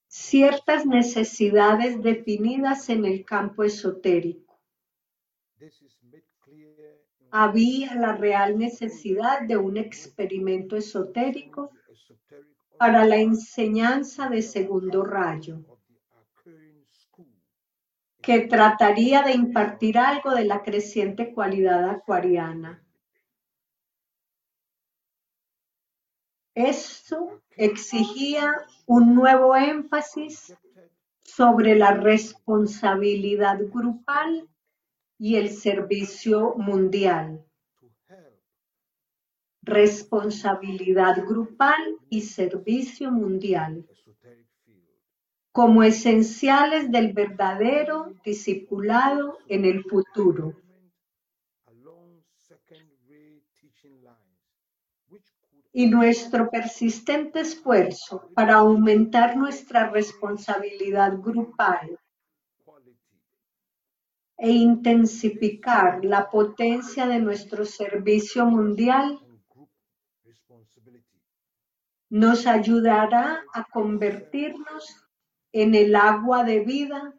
ciertas 0.09 0.85
necesidades 0.87 2.03
definidas 2.03 2.89
en 2.89 3.05
el 3.05 3.25
campo 3.25 3.63
esotérico. 3.63 4.61
Había 7.31 7.95
la 7.95 8.17
real 8.17 8.59
necesidad 8.59 9.43
de 9.43 9.57
un 9.57 9.77
experimento 9.77 10.77
esotérico 10.77 11.71
para 12.77 13.05
la 13.05 13.19
enseñanza 13.19 14.29
de 14.29 14.43
segundo 14.43 15.05
rayo, 15.05 15.63
of 15.69 15.79
the 15.87 15.95
Arcane 16.11 16.85
school 16.91 17.29
que 18.23 18.41
trataría 18.41 19.23
de 19.23 19.33
impartir 19.33 19.99
algo 19.99 20.33
de 20.35 20.45
la 20.45 20.63
creciente 20.63 21.33
cualidad 21.33 21.89
acuariana. 21.89 22.83
Esto 26.55 27.41
exigía 27.57 28.53
un 28.87 29.15
nuevo 29.15 29.57
énfasis 29.57 30.55
sobre 31.23 31.77
la 31.77 31.93
responsabilidad 31.93 33.59
grupal 33.73 34.49
y 35.19 35.37
el 35.37 35.51
servicio 35.51 36.55
mundial. 36.57 37.45
Responsabilidad 39.63 41.25
grupal 41.25 41.99
y 42.09 42.23
servicio 42.23 43.11
mundial 43.11 43.87
como 45.53 45.83
esenciales 45.83 46.91
del 46.91 47.13
verdadero 47.13 48.15
discipulado 48.25 49.39
en 49.49 49.65
el 49.65 49.83
futuro. 49.85 50.55
Y 55.73 55.87
nuestro 55.87 56.51
persistente 56.51 57.41
esfuerzo 57.41 58.29
para 58.35 58.57
aumentar 58.57 59.37
nuestra 59.37 59.89
responsabilidad 59.91 61.17
grupal 61.19 61.99
e 64.37 64.51
intensificar 64.51 66.05
la 66.05 66.29
potencia 66.31 67.07
de 67.07 67.21
nuestro 67.21 67.65
servicio 67.65 68.47
mundial 68.47 69.21
nos 72.09 72.47
ayudará 72.47 73.45
a 73.53 73.65
convertirnos 73.65 75.00
en 75.53 75.75
el 75.75 75.95
agua 75.97 76.45
de 76.45 76.61
vida 76.61 77.15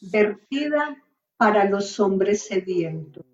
vertida 0.00 1.02
para 1.36 1.68
los 1.68 1.98
hombres 1.98 2.46
sedientos. 2.46 3.24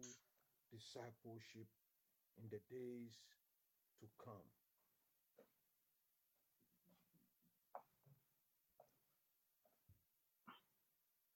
in 2.39 2.49
the 2.51 2.61
days 2.71 3.19
to 4.01 4.07
come. 4.25 4.35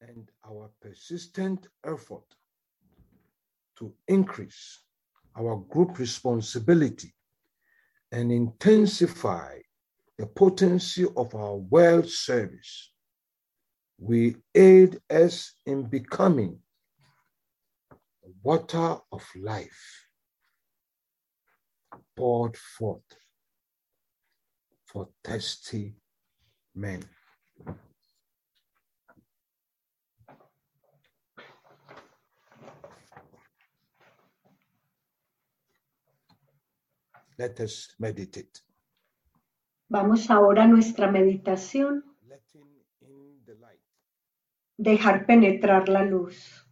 And 0.00 0.29
our 0.44 0.70
persistent 0.81 1.68
effort 1.85 2.24
to 3.79 3.92
increase 4.09 4.81
our 5.37 5.57
group 5.57 5.98
responsibility 5.98 7.14
and 8.12 8.33
intensify 8.33 9.59
the 10.20 10.26
potency 10.26 11.06
of 11.16 11.35
our 11.35 11.56
world 11.56 12.06
service 12.06 12.90
will 13.98 14.35
aid 14.54 15.00
us 15.09 15.54
in 15.64 15.85
becoming 15.85 16.59
the 18.22 18.30
water 18.42 18.98
of 19.12 19.24
life 19.35 20.06
poured 22.14 22.54
forth 22.54 23.00
for 24.85 25.09
thirsty 25.24 25.94
men. 26.74 27.02
Let 37.38 37.59
us 37.61 37.94
meditate, 37.98 38.61
Vamos 39.92 40.31
ahora 40.31 40.62
a 40.62 40.66
nuestra 40.68 41.11
meditación, 41.11 42.05
dejar 44.76 45.26
penetrar 45.26 45.88
la 45.88 46.05
luz. 46.05 46.64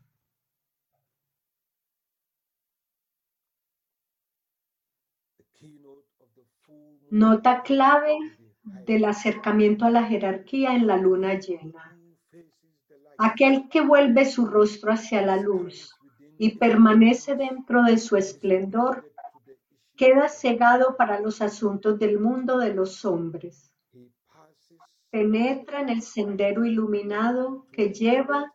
Nota 7.10 7.64
clave 7.64 8.16
del 8.86 9.04
acercamiento 9.04 9.84
a 9.86 9.90
la 9.90 10.04
jerarquía 10.04 10.76
en 10.76 10.86
la 10.86 10.96
luna 10.96 11.40
llena. 11.40 11.98
Aquel 13.18 13.68
que 13.68 13.80
vuelve 13.80 14.26
su 14.26 14.46
rostro 14.46 14.92
hacia 14.92 15.22
la 15.22 15.38
luz 15.38 15.92
y 16.38 16.56
permanece 16.56 17.34
dentro 17.34 17.82
de 17.82 17.98
su 17.98 18.16
esplendor, 18.16 19.07
queda 19.98 20.28
cegado 20.28 20.96
para 20.96 21.18
los 21.18 21.42
asuntos 21.42 21.98
del 21.98 22.20
mundo 22.20 22.56
de 22.58 22.72
los 22.72 23.04
hombres. 23.04 23.72
Penetra 25.10 25.80
en 25.80 25.88
el 25.88 26.02
sendero 26.02 26.64
iluminado 26.64 27.66
que 27.72 27.92
lleva 27.92 28.52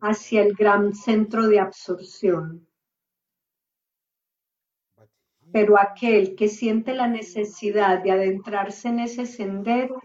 hacia 0.00 0.42
el 0.42 0.54
gran 0.54 0.94
centro 0.94 1.48
de 1.48 1.60
absorción. 1.60 2.66
Pero 5.52 5.78
aquel 5.78 6.34
que 6.34 6.48
siente 6.48 6.94
la 6.94 7.08
necesidad 7.08 8.02
de 8.02 8.12
adentrarse 8.12 8.88
en 8.88 9.00
ese 9.00 9.26
sendero 9.26 10.00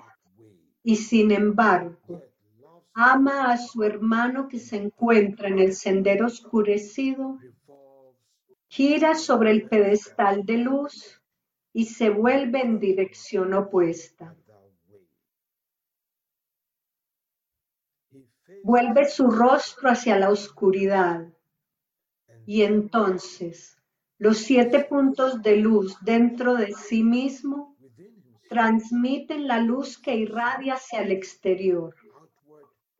y 0.83 0.97
sin 0.97 1.31
embargo 1.31 1.97
ama 2.93 3.51
a 3.51 3.57
su 3.57 3.83
hermano 3.83 4.49
que 4.49 4.59
se 4.59 4.75
encuentra 4.75 5.47
en 5.47 5.59
el 5.59 5.73
sendero 5.73 6.25
oscurecido, 6.25 7.39
gira 8.71 9.15
sobre 9.15 9.51
el 9.51 9.67
pedestal 9.67 10.45
de 10.45 10.57
luz 10.57 11.21
y 11.73 11.87
se 11.87 12.09
vuelve 12.09 12.61
en 12.61 12.79
dirección 12.79 13.53
opuesta. 13.53 14.33
Vuelve 18.63 19.09
su 19.09 19.29
rostro 19.29 19.89
hacia 19.89 20.17
la 20.17 20.29
oscuridad 20.29 21.27
y 22.45 22.61
entonces 22.61 23.77
los 24.17 24.37
siete 24.37 24.85
puntos 24.85 25.41
de 25.41 25.57
luz 25.57 25.97
dentro 25.99 26.55
de 26.55 26.71
sí 26.71 27.03
mismo 27.03 27.75
transmiten 28.47 29.47
la 29.47 29.59
luz 29.59 29.97
que 29.97 30.15
irradia 30.15 30.75
hacia 30.75 31.01
el 31.01 31.11
exterior. 31.11 31.93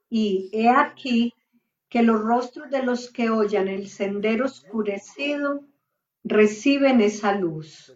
Y 0.10 0.49
he 0.51 0.67
aquí 0.67 1.34
que 1.91 2.01
los 2.04 2.21
rostros 2.21 2.69
de 2.71 2.84
los 2.84 3.12
que 3.12 3.30
oyen 3.30 3.67
el 3.67 3.89
sendero 3.89 4.45
oscurecido 4.45 5.65
reciben 6.23 7.01
esa 7.01 7.36
luz. 7.36 7.93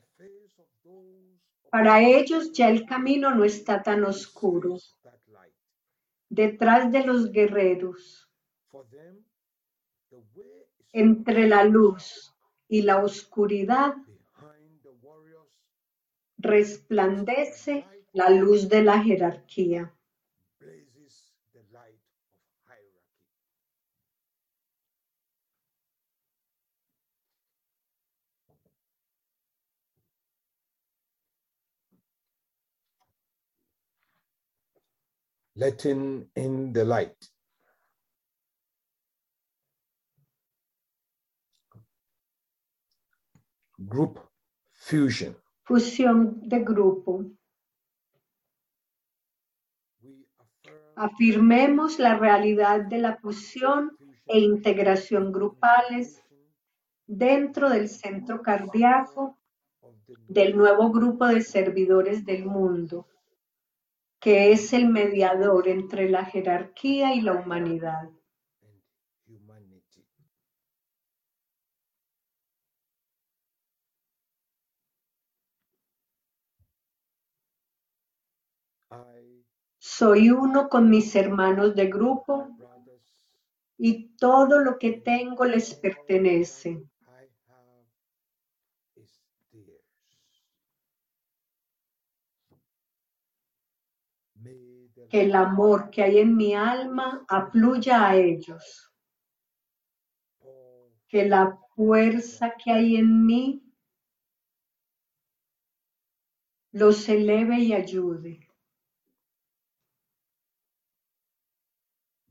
Para 1.69 2.01
ellos 2.03 2.51
ya 2.51 2.69
el 2.69 2.86
camino 2.86 3.34
no 3.34 3.45
está 3.45 3.81
tan 3.84 4.03
oscuro. 4.03 4.77
Detrás 6.27 6.91
de 6.91 7.05
los 7.05 7.31
guerreros, 7.31 8.29
entre 10.91 11.47
la 11.47 11.63
luz 11.63 12.36
y 12.67 12.81
la 12.81 13.01
oscuridad, 13.01 13.95
resplandece 16.38 17.86
la 18.12 18.29
luz 18.29 18.67
de 18.67 18.84
la 18.84 19.01
jerarquía. 19.01 19.95
blazes 20.59 21.32
the 21.53 21.63
light 21.72 21.95
of 21.95 22.67
hierarchy. 22.67 23.15
Letting 35.56 36.30
in 36.36 36.74
the 36.74 36.84
light. 36.84 37.16
Group 43.78 44.20
fusion. 44.74 45.36
Fusión 45.64 46.41
de 46.47 46.60
grupo. 46.60 47.26
Afirmemos 50.97 51.99
la 51.99 52.18
realidad 52.18 52.86
de 52.86 52.99
la 52.99 53.18
fusión 53.18 53.97
e 54.26 54.39
integración 54.39 55.32
grupales 55.32 56.22
dentro 57.08 57.70
del 57.70 57.89
centro 57.89 58.41
cardíaco 58.41 59.38
del 60.28 60.56
nuevo 60.56 60.91
grupo 60.91 61.28
de 61.28 61.41
servidores 61.41 62.26
del 62.26 62.45
mundo, 62.45 63.08
que 64.26 64.51
es 64.51 64.73
el 64.73 64.88
mediador 64.89 65.67
entre 65.67 66.09
la 66.09 66.26
jerarquía 66.26 67.13
y 67.13 67.21
la 67.21 67.34
humanidad. 67.34 68.09
Soy 79.78 80.32
uno 80.32 80.69
con 80.69 80.89
mis 80.89 81.15
hermanos 81.15 81.76
de 81.76 81.86
grupo 81.86 82.49
y 83.78 84.07
todo 84.17 84.57
lo 84.57 84.80
que 84.80 84.93
tengo 84.93 85.45
les 85.45 85.76
pertenece. 85.76 86.82
Que 95.10 95.24
el 95.24 95.36
amor 95.36 95.89
que 95.89 96.03
hay 96.03 96.20
en 96.20 96.36
mi 96.36 96.53
alma 96.56 97.26
afluya 97.28 98.10
a 98.10 98.16
ellos. 98.16 98.91
Que 101.08 101.26
la 101.26 101.58
fuerza 101.76 102.53
que 102.58 102.72
hay 102.72 102.97
en 102.97 103.26
mí 103.26 103.62
los 106.72 107.08
eleve 107.08 107.60
y 107.60 107.74
ayude. 107.74 108.49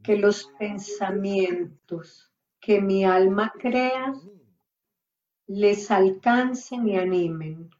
Que 0.02 0.16
los 0.18 0.44
pensamientos 0.58 2.30
que 2.60 2.80
mi 2.80 3.04
alma 3.04 3.52
crea 3.58 4.12
les 5.46 5.90
alcancen 5.90 6.88
y 6.88 6.96
animen. 6.96 7.70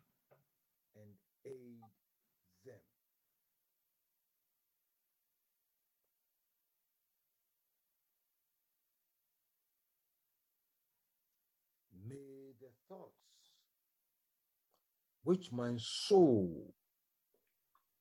Which 15.25 15.51
my 15.53 15.75
soul 15.79 16.75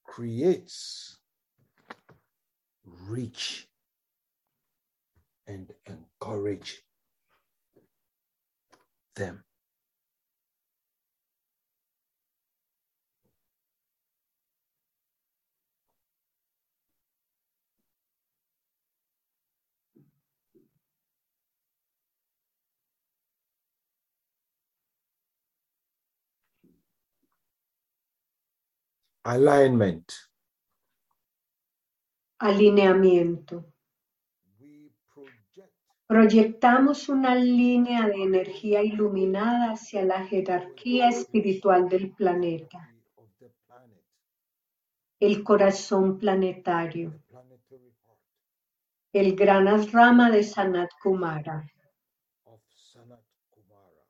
creates 0.05 1.17
reach 3.07 3.67
and 5.47 5.71
encourage 5.87 6.83
them. 9.15 9.43
Alignment. 29.25 30.11
Alineamiento. 32.39 33.65
Proyectamos 36.07 37.09
una 37.09 37.35
línea 37.35 38.07
de 38.07 38.21
energía 38.21 38.83
iluminada 38.83 39.71
hacia 39.71 40.03
la 40.03 40.25
jerarquía 40.25 41.09
espiritual 41.09 41.87
del 41.87 42.11
planeta, 42.11 42.93
el 45.19 45.43
corazón 45.43 46.19
planetario, 46.19 47.13
el 49.13 49.35
gran 49.35 49.91
rama 49.91 50.29
de 50.29 50.43
Sanat 50.43 50.89
Kumara. 51.01 51.65
of 52.45 52.59
Sanat 52.75 53.23
Kumara. 53.51 54.03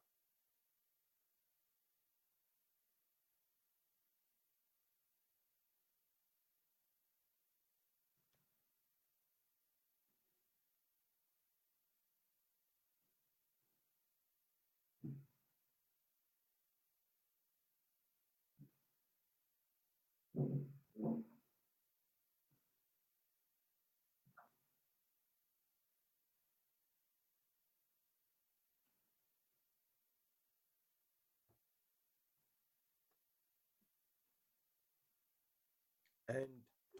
And 36.29 36.47
towards 36.91 36.92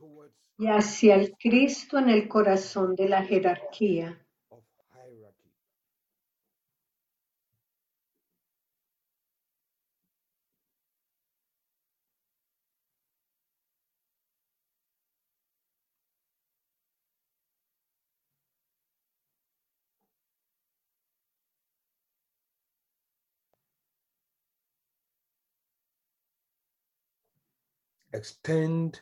y 0.57 0.67
hacia 0.67 1.15
el 1.15 1.35
Cristo 1.37 1.97
en 1.97 2.09
el 2.09 2.27
corazón 2.27 2.95
de 2.95 3.09
la 3.09 3.23
jerarquía. 3.23 4.19
Extend 28.13 29.01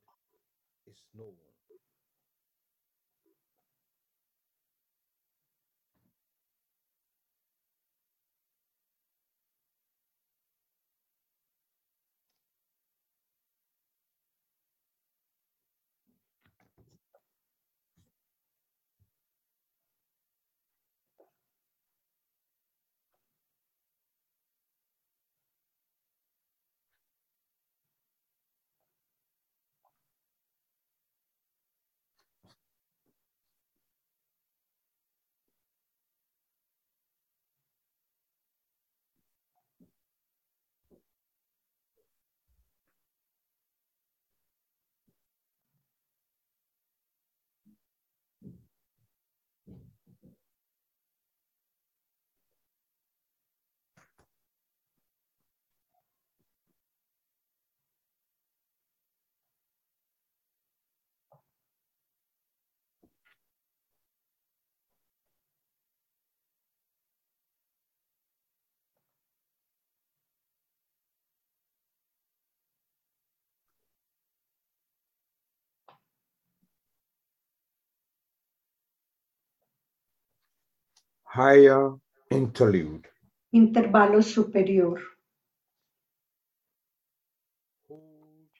Higher 81.33 81.95
interlude. 82.29 83.07
Intervalo 83.51 84.21
superior. 84.21 84.99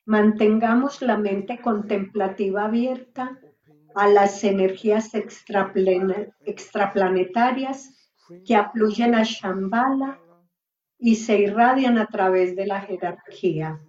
Mantengamos 0.05 1.01
la 1.01 1.17
mente 1.17 1.59
contemplativa 1.59 2.63
abierta 2.65 3.37
a 3.93 4.07
las 4.07 4.41
energías 4.45 5.13
extraplanetarias 5.13 7.93
que 8.45 8.55
afluyen 8.55 9.15
a 9.15 9.23
Shambhala 9.23 10.21
y 10.97 11.17
se 11.17 11.39
irradian 11.39 11.97
a 11.97 12.07
través 12.07 12.55
de 12.55 12.67
la 12.67 12.79
jerarquía. 12.79 13.81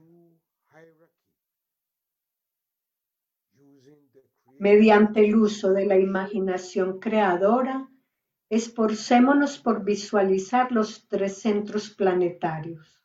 Mediante 4.59 5.25
el 5.25 5.37
uso 5.37 5.73
de 5.73 5.87
la 5.87 5.99
imaginación 5.99 6.99
creadora, 6.99 7.89
esforcémonos 8.59 9.59
por 9.59 9.83
visualizar 9.83 10.71
los 10.73 11.09
tres 11.09 11.41
centros 11.41 11.89
planetarios. 11.89 13.03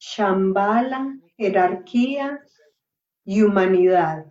Shambhala, 0.00 1.20
jerarquía 1.36 2.44
y 3.24 3.42
humanidad, 3.42 4.26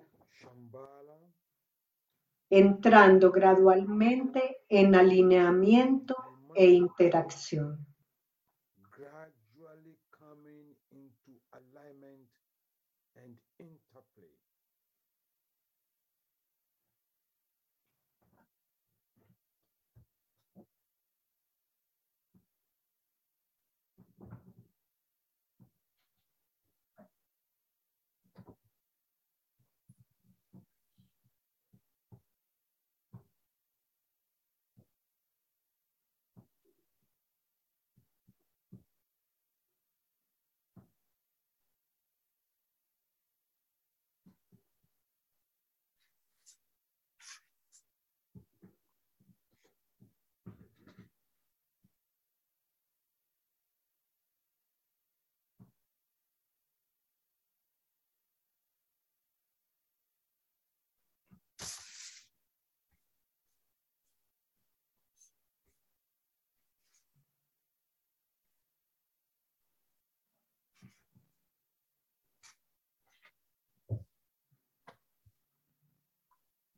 entrando 2.49 3.31
gradualmente 3.31 4.57
en 4.67 4.93
alineamiento 4.93 6.17
e 6.53 6.65
interacción. 6.65 7.88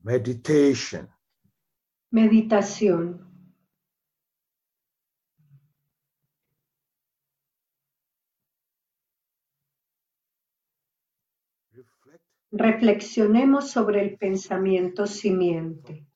Meditation. 0.10 1.08
Meditación. 2.10 3.04
Reflexionemos 12.52 13.70
sobre 13.70 14.02
el 14.02 14.18
pensamiento 14.18 15.06
simiente. 15.06 16.08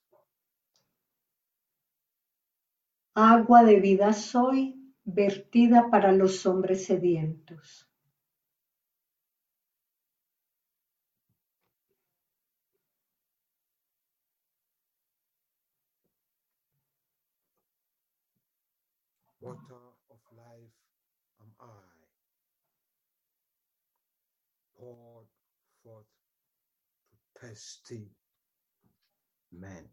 Agua 3.13 3.63
de 3.63 3.79
vida 3.79 4.13
soy, 4.13 4.91
vertida 5.03 5.91
para 5.91 6.11
los 6.11 6.47
hombres 6.47 6.85
sedientos. 6.85 7.92
thirsty 27.43 28.07
man. 29.51 29.92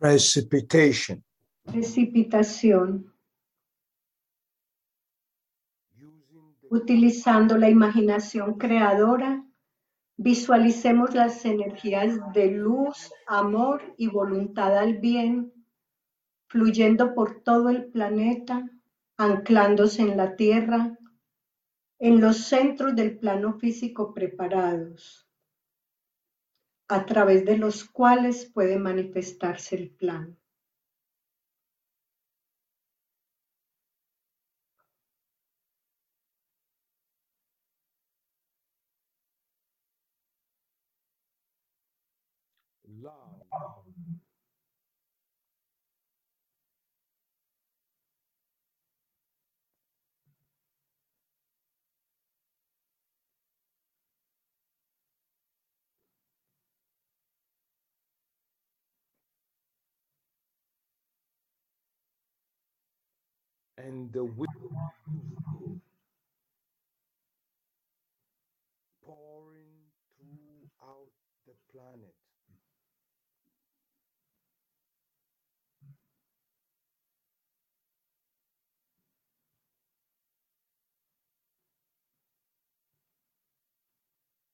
Precipitation. 0.00 1.22
Precipitación. 1.62 3.12
Utilizando 6.70 7.58
la 7.58 7.68
imaginación 7.68 8.54
creadora, 8.54 9.44
visualicemos 10.16 11.14
las 11.14 11.44
energías 11.44 12.18
de 12.32 12.50
luz, 12.50 13.12
amor 13.26 13.94
y 13.98 14.06
voluntad 14.06 14.78
al 14.78 14.96
bien, 14.96 15.52
fluyendo 16.46 17.14
por 17.14 17.42
todo 17.42 17.68
el 17.68 17.84
planeta, 17.84 18.70
anclándose 19.18 20.00
en 20.00 20.16
la 20.16 20.34
Tierra, 20.34 20.96
en 21.98 22.22
los 22.22 22.44
centros 22.44 22.96
del 22.96 23.18
plano 23.18 23.58
físico 23.58 24.14
preparados, 24.14 25.29
a 26.90 27.06
través 27.06 27.44
de 27.44 27.56
los 27.56 27.84
cuales 27.84 28.50
puede 28.52 28.76
manifestarse 28.76 29.76
el 29.76 29.90
plan. 29.90 30.36
And 63.86 64.12
the 64.12 64.24
wind 64.24 64.48
pouring 69.04 69.74
throughout 70.18 71.10
the 71.46 71.54
planet. 71.72 72.14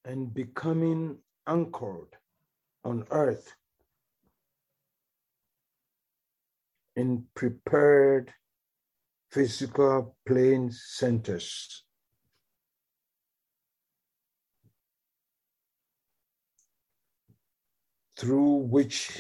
and 0.06 0.32
becoming 0.32 1.18
anchored 1.48 2.16
on 2.84 3.04
earth 3.10 3.56
in 6.94 7.24
prepared 7.34 8.32
physical 9.36 10.16
plane 10.24 10.72
centers. 10.72 11.84
Through 18.16 18.68
which 18.70 19.10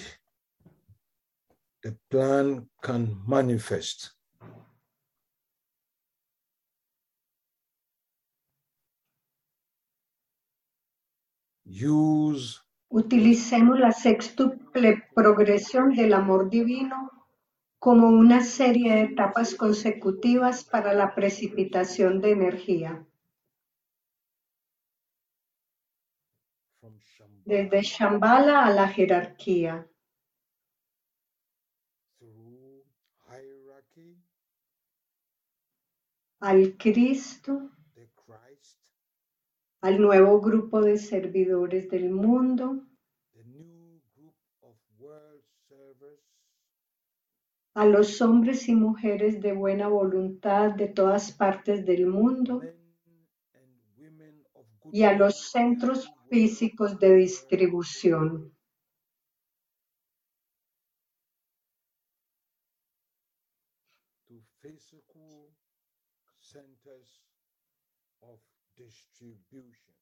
the 1.82 1.94
plan 2.10 2.66
can 2.82 3.20
manifest. 3.26 4.12
Use 11.66 12.62
Utilicemos 12.88 13.78
la 13.78 13.92
sextuple 13.92 15.04
progresión 15.14 15.94
del 15.94 16.14
amor 16.14 16.48
divino 16.48 17.15
como 17.86 18.08
una 18.08 18.42
serie 18.42 18.92
de 18.94 19.02
etapas 19.02 19.54
consecutivas 19.54 20.64
para 20.64 20.92
la 20.92 21.14
precipitación 21.14 22.20
de 22.20 22.32
energía, 22.32 23.06
desde 27.44 27.82
Shambhala 27.82 28.66
a 28.66 28.72
la 28.72 28.88
jerarquía, 28.88 29.88
al 36.40 36.76
Cristo, 36.76 37.70
al 39.80 40.02
nuevo 40.02 40.40
grupo 40.40 40.80
de 40.80 40.98
servidores 40.98 41.88
del 41.88 42.10
mundo, 42.10 42.82
the 43.32 43.44
new 43.44 44.02
group 44.16 44.34
of 44.62 44.76
world 44.98 45.44
servers, 45.68 46.26
a 47.76 47.84
los 47.84 48.22
hombres 48.22 48.70
y 48.70 48.74
mujeres 48.74 49.42
de 49.42 49.52
buena 49.52 49.86
voluntad 49.86 50.70
de 50.72 50.88
todas 50.88 51.30
partes 51.30 51.84
del 51.84 52.06
mundo 52.06 52.62
y 54.90 55.02
a 55.02 55.12
los 55.12 55.50
centros 55.50 56.10
físicos 56.30 56.98
de 56.98 57.16
distribución. 57.16 58.50
to 64.26 64.40
physical 64.62 65.52
centers 66.40 67.20
of 68.22 68.38
distribution. 68.74 69.95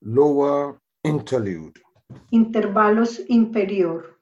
Lower 0.00 0.80
interlude. 1.02 1.80
Intervalos 2.30 3.20
inferior. 3.28 4.18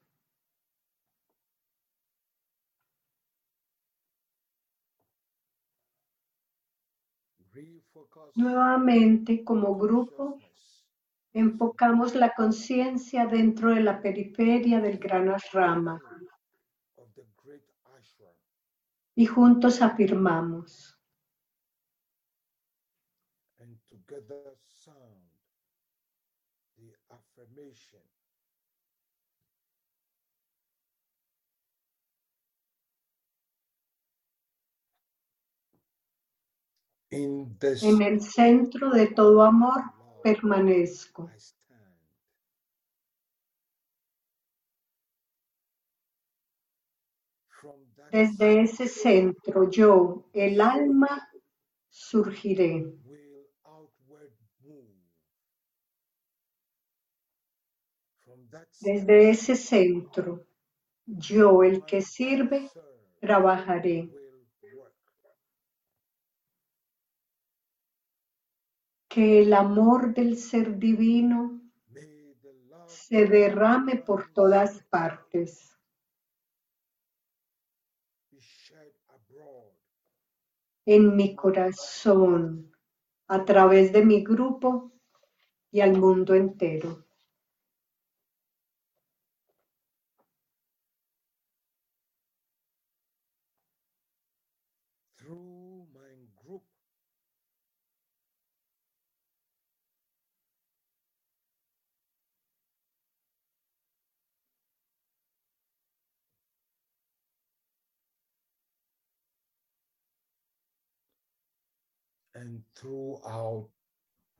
Nuevamente, 8.35 9.43
como 9.43 9.75
grupo, 9.77 10.37
enfocamos 11.33 12.15
la 12.15 12.33
conciencia 12.33 13.25
dentro 13.25 13.73
de 13.73 13.81
la 13.81 14.01
periferia 14.01 14.79
del 14.79 14.97
gran 14.97 15.29
ashrama 15.29 16.01
y 19.15 19.25
juntos 19.25 19.81
afirmamos, 19.81 20.97
affirmation 27.59 27.99
in 37.11 37.55
this 37.59 37.83
en 37.83 38.01
el 38.01 38.21
centro 38.21 38.91
de 38.91 39.07
todo 39.07 39.41
amor 39.41 39.81
permanezco. 40.23 41.29
Desde 48.11 48.61
ese 48.61 48.87
centro 48.87 49.69
yo, 49.69 50.25
el 50.33 50.59
alma, 50.61 51.29
surgiré. 51.89 52.91
Desde 58.81 59.29
ese 59.29 59.55
centro, 59.55 60.45
yo, 61.05 61.63
el 61.63 61.85
que 61.85 62.01
sirve, 62.01 62.69
trabajaré. 63.19 64.09
Que 69.07 69.41
el 69.41 69.53
amor 69.53 70.13
del 70.13 70.37
ser 70.37 70.77
divino 70.77 71.61
se 72.85 73.25
derrame 73.25 73.95
por 73.97 74.31
todas 74.33 74.83
partes. 74.83 75.69
en 80.91 81.15
mi 81.15 81.35
corazón, 81.35 82.75
a 83.27 83.45
través 83.45 83.93
de 83.93 84.03
mi 84.03 84.23
grupo 84.23 84.91
y 85.71 85.81
al 85.81 85.95
mundo 85.95 86.33
entero. 86.33 87.05
Throughout 112.79 113.69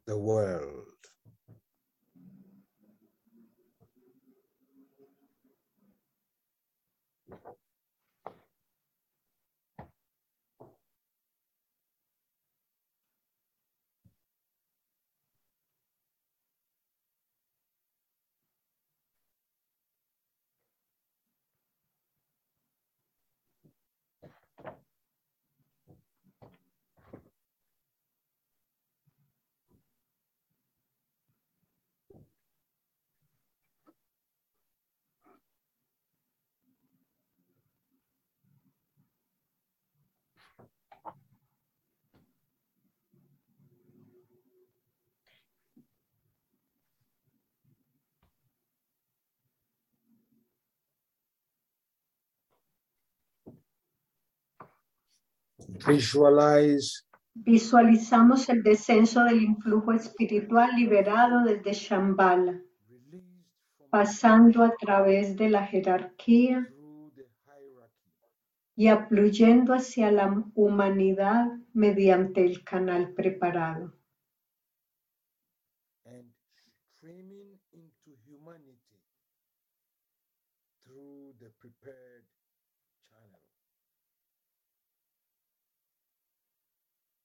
the 0.07 0.17
world. 0.17 0.85
Visualize 55.87 57.09
Visualizamos 57.41 58.49
el 58.49 58.63
descenso 58.63 59.23
del 59.23 59.41
influjo 59.41 59.93
espiritual 59.93 60.75
liberado 60.75 61.43
desde 61.43 61.71
Shambhala, 61.71 62.61
pasando 63.89 64.63
a 64.63 64.75
través 64.75 65.37
de 65.37 65.49
la 65.49 65.65
jerarquía 65.65 66.67
y 68.75 68.87
afluyendo 68.87 69.73
hacia 69.73 70.11
la 70.11 70.43
humanidad 70.53 71.47
mediante 71.73 72.43
el 72.43 72.63
canal 72.63 73.13
preparado. 73.13 73.93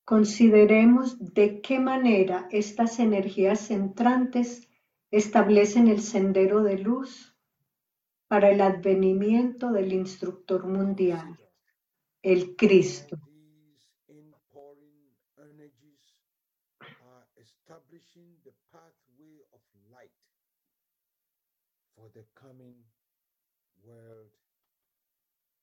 Consideremos 0.05 1.35
de 1.35 1.63
qué 1.63 1.79
manera 1.79 2.47
estas 2.51 2.99
energías 2.99 3.71
entrantes 3.71 4.69
establecen 5.11 5.89
el 5.89 6.03
sendero 6.03 6.63
de 6.63 6.79
luz 6.79 7.35
para 8.29 8.51
el 8.51 8.61
advenimiento 8.61 9.73
del 9.73 9.93
instructor 9.93 10.67
mundial, 10.67 11.39
el 12.23 12.55
Cristo. 12.57 13.19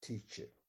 These 0.02 0.61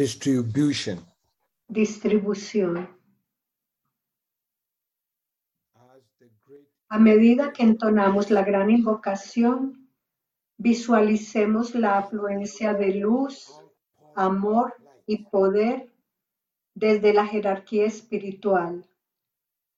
Distribution. 0.00 0.98
Distribución. 1.68 2.88
A 6.88 6.98
medida 6.98 7.52
que 7.52 7.64
entonamos 7.64 8.30
la 8.30 8.42
gran 8.42 8.70
invocación, 8.70 9.90
visualicemos 10.56 11.74
la 11.74 11.98
afluencia 11.98 12.72
de 12.72 12.94
luz, 12.94 13.60
amor 14.14 14.74
y 15.04 15.24
poder 15.26 15.92
desde 16.74 17.12
la 17.12 17.26
jerarquía 17.26 17.84
espiritual 17.84 18.88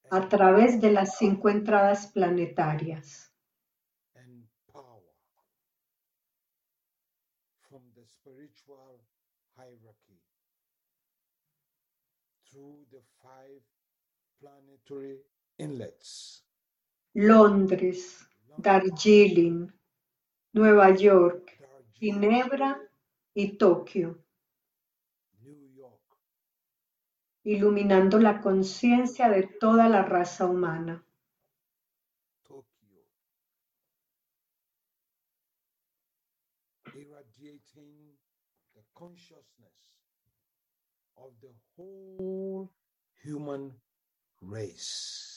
a 0.09 0.29
través 0.29 0.81
de 0.81 0.93
las 0.93 1.19
cinco 1.19 1.49
entradas 1.49 2.07
planetarias. 2.07 3.33
Through 12.53 12.85
the 12.93 13.01
five 13.23 13.63
planetary 14.39 15.17
inlets. 15.59 16.43
Londres, 17.15 18.27
Darjeeling, 18.61 19.73
Nueva 20.53 20.95
York, 20.95 21.59
Ginebra 21.99 22.79
y 23.35 23.57
Tokio, 23.57 24.19
iluminando 27.45 28.19
la 28.19 28.41
conciencia 28.41 29.29
de 29.31 29.45
toda 29.45 29.89
la 29.89 30.03
raza 30.03 30.47
humana. 30.47 31.03
Irradiating 36.95 38.19
the 38.75 38.83
consciousness 38.93 39.97
of 41.17 41.33
the 41.41 41.53
whole 41.83 42.71
human 43.23 43.73
race. 44.41 45.29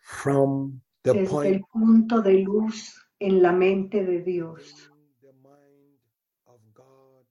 From 0.00 0.82
the 1.04 1.14
desde 1.14 1.28
point 1.30 1.56
el 1.56 1.64
punto 1.72 2.20
de 2.20 2.34
luz 2.40 2.94
en 3.20 3.42
la 3.42 3.52
mente 3.52 4.04
de 4.04 4.20
Dios, 4.22 4.90
in 4.92 5.28
the 5.28 5.32
mind 5.32 5.98
of 6.46 6.60
God, 6.74 7.24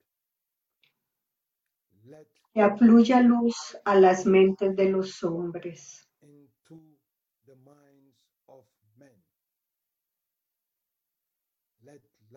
let 2.08 2.28
que 2.54 2.62
afluya 2.62 3.22
luz 3.22 3.78
a 3.86 3.96
las 3.96 4.26
mentes 4.26 4.76
de 4.76 4.90
los 4.90 5.24
hombres, 5.24 6.08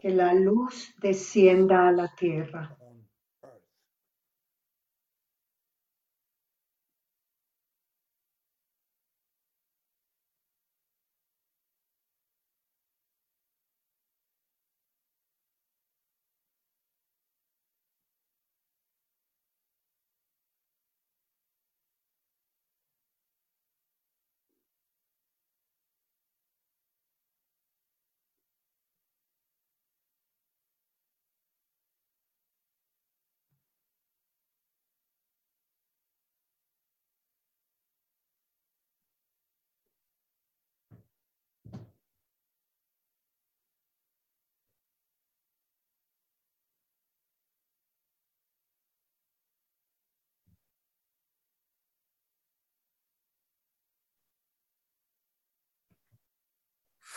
que 0.00 0.10
la 0.10 0.34
luz 0.34 0.94
descienda 1.00 1.88
a 1.88 1.92
la 1.92 2.08
tierra. 2.14 2.76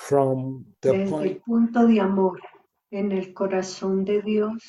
From 0.07 0.63
the 0.81 0.91
Desde 0.91 1.23
el 1.23 1.37
punto 1.41 1.87
de 1.87 1.99
amor 1.99 2.39
en 2.91 3.11
el 3.11 3.33
corazón 3.33 4.05
de 4.05 4.21
Dios, 4.21 4.61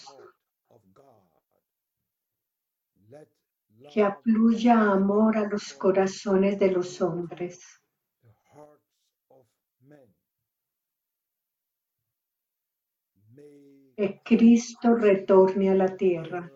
que 3.93 4.03
afluya 4.03 4.93
amor 4.93 5.37
a 5.37 5.47
los 5.47 5.75
corazones 5.75 6.59
de 6.59 6.71
los 6.71 7.03
hombres. 7.03 7.61
Que 13.95 14.23
Cristo 14.25 14.95
retorne 14.95 15.69
a 15.69 15.75
la 15.75 15.95
tierra. 15.97 16.51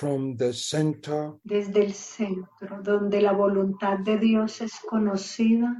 From 0.00 0.34
the 0.38 0.54
center 0.54 1.34
Desde 1.44 1.84
el 1.84 1.92
centro, 1.92 2.80
donde 2.82 3.20
la 3.20 3.32
voluntad 3.32 3.98
de 3.98 4.16
Dios 4.16 4.62
es 4.62 4.80
conocida, 4.80 5.76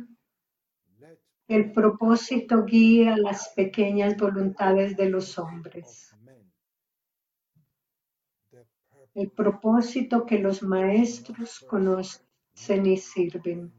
el 1.49 1.73
propósito 1.73 2.67
guía 2.67 3.17
las 3.17 3.49
pequeñas 3.57 4.19
voluntades 4.19 4.95
de 4.95 5.09
los 5.09 5.39
hombres. 5.39 6.15
El 9.15 9.31
propósito 9.31 10.27
que 10.27 10.39
los 10.39 10.63
maestros 10.63 11.61
conocen 11.61 12.85
y 12.85 12.99
sirven. 12.99 13.73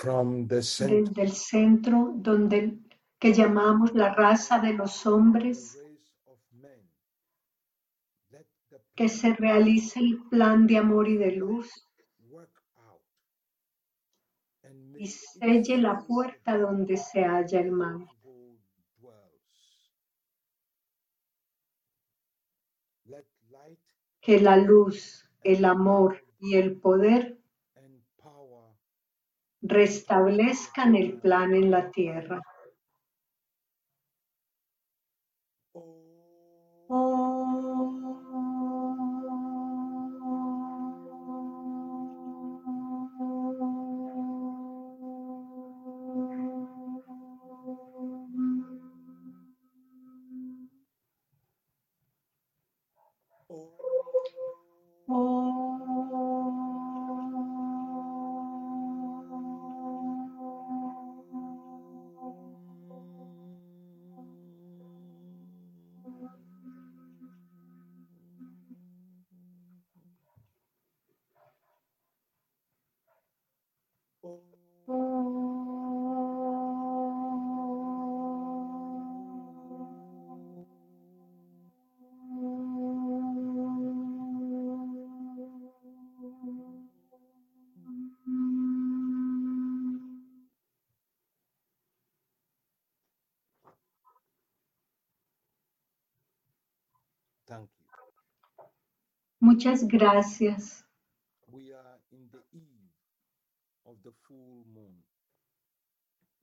From 0.00 0.46
the 0.46 0.56
Desde 0.56 1.22
el 1.22 1.32
centro, 1.32 2.12
donde 2.14 2.78
que 3.18 3.32
llamamos 3.32 3.92
la 3.94 4.14
raza 4.14 4.60
de 4.60 4.72
los 4.72 5.04
hombres, 5.06 5.76
que 8.94 9.08
se 9.08 9.34
realice 9.34 9.98
el 9.98 10.22
plan 10.30 10.68
de 10.68 10.78
amor 10.78 11.08
y 11.08 11.16
de 11.16 11.32
luz 11.32 11.68
y 14.98 15.08
selle 15.08 15.78
la 15.78 15.98
puerta 15.98 16.56
donde 16.56 16.96
se 16.96 17.24
halla 17.24 17.60
el 17.60 17.72
mal. 17.72 18.08
Que 24.20 24.40
la 24.40 24.56
luz, 24.58 25.28
el 25.42 25.64
amor 25.64 26.24
y 26.38 26.54
el 26.54 26.76
poder 26.76 27.37
restablezcan 29.62 30.94
el 30.94 31.14
plan 31.14 31.54
en 31.54 31.70
la 31.70 31.90
tierra. 31.90 32.40
Muchas 99.40 99.86
gracias. 99.88 100.84
We 101.46 101.72
are 101.72 102.00
in 102.12 102.28
the 102.32 102.42
eve 102.52 102.92
of 103.86 103.96
the 104.04 104.12
full 104.28 104.64
moon. 104.74 105.02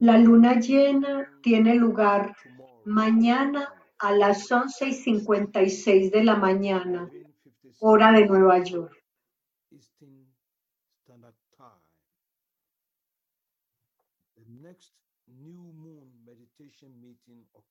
La 0.06 0.20
luna 0.20 0.60
llena 0.60 1.28
tiene 1.41 1.74
lugar 1.74 2.36
mañana 2.86 3.74
a 3.97 4.12
las 4.12 4.51
11 4.51 4.89
y 4.89 4.93
56 4.93 6.12
de 6.12 6.24
la 6.24 6.36
mañana, 6.36 7.10
11:56 7.10 7.78
hora 7.80 8.12
de 8.12 8.28
Nueva 8.28 8.60
York. 8.60 8.93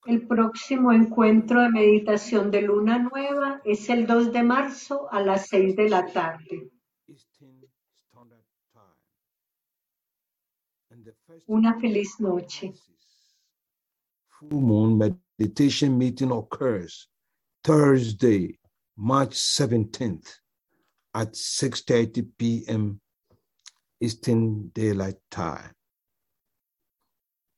El 0.04 0.26
próximo 0.26 0.92
encuentro 0.92 1.62
de 1.62 1.68
meditación 1.68 2.50
de 2.50 2.62
luna 2.62 2.98
nueva 2.98 3.60
es 3.64 3.88
el 3.88 4.08
2 4.08 4.32
de 4.32 4.42
marzo 4.42 5.06
a 5.12 5.20
las 5.20 5.46
6 5.46 5.76
de 5.76 5.88
la 5.88 6.04
tarde. 6.06 6.73
Una 11.48 11.78
feliz 11.80 12.18
noche. 12.20 12.72
full 14.50 14.60
moon 14.60 15.16
meditation 15.38 15.96
meeting 15.96 16.30
occurs 16.30 17.08
Thursday, 17.62 18.58
March 18.96 19.34
17th 19.34 20.34
at 21.14 21.32
6:30 21.32 22.28
p.m. 22.38 23.00
Eastern 24.00 24.68
Daylight 24.74 25.16
Time. 25.30 25.72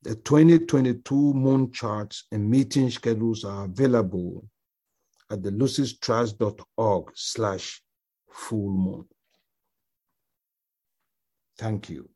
The 0.03 0.14
2022 0.14 1.35
moon 1.35 1.72
charts 1.72 2.24
and 2.31 2.49
meeting 2.49 2.91
schedules 2.91 3.45
are 3.45 3.64
available 3.64 4.49
at 5.31 5.43
the 5.43 5.51
lucistrust.org 5.51 7.12
slash 7.14 7.83
full 8.31 8.70
moon. 8.70 9.05
Thank 11.59 11.91
you. 11.91 12.09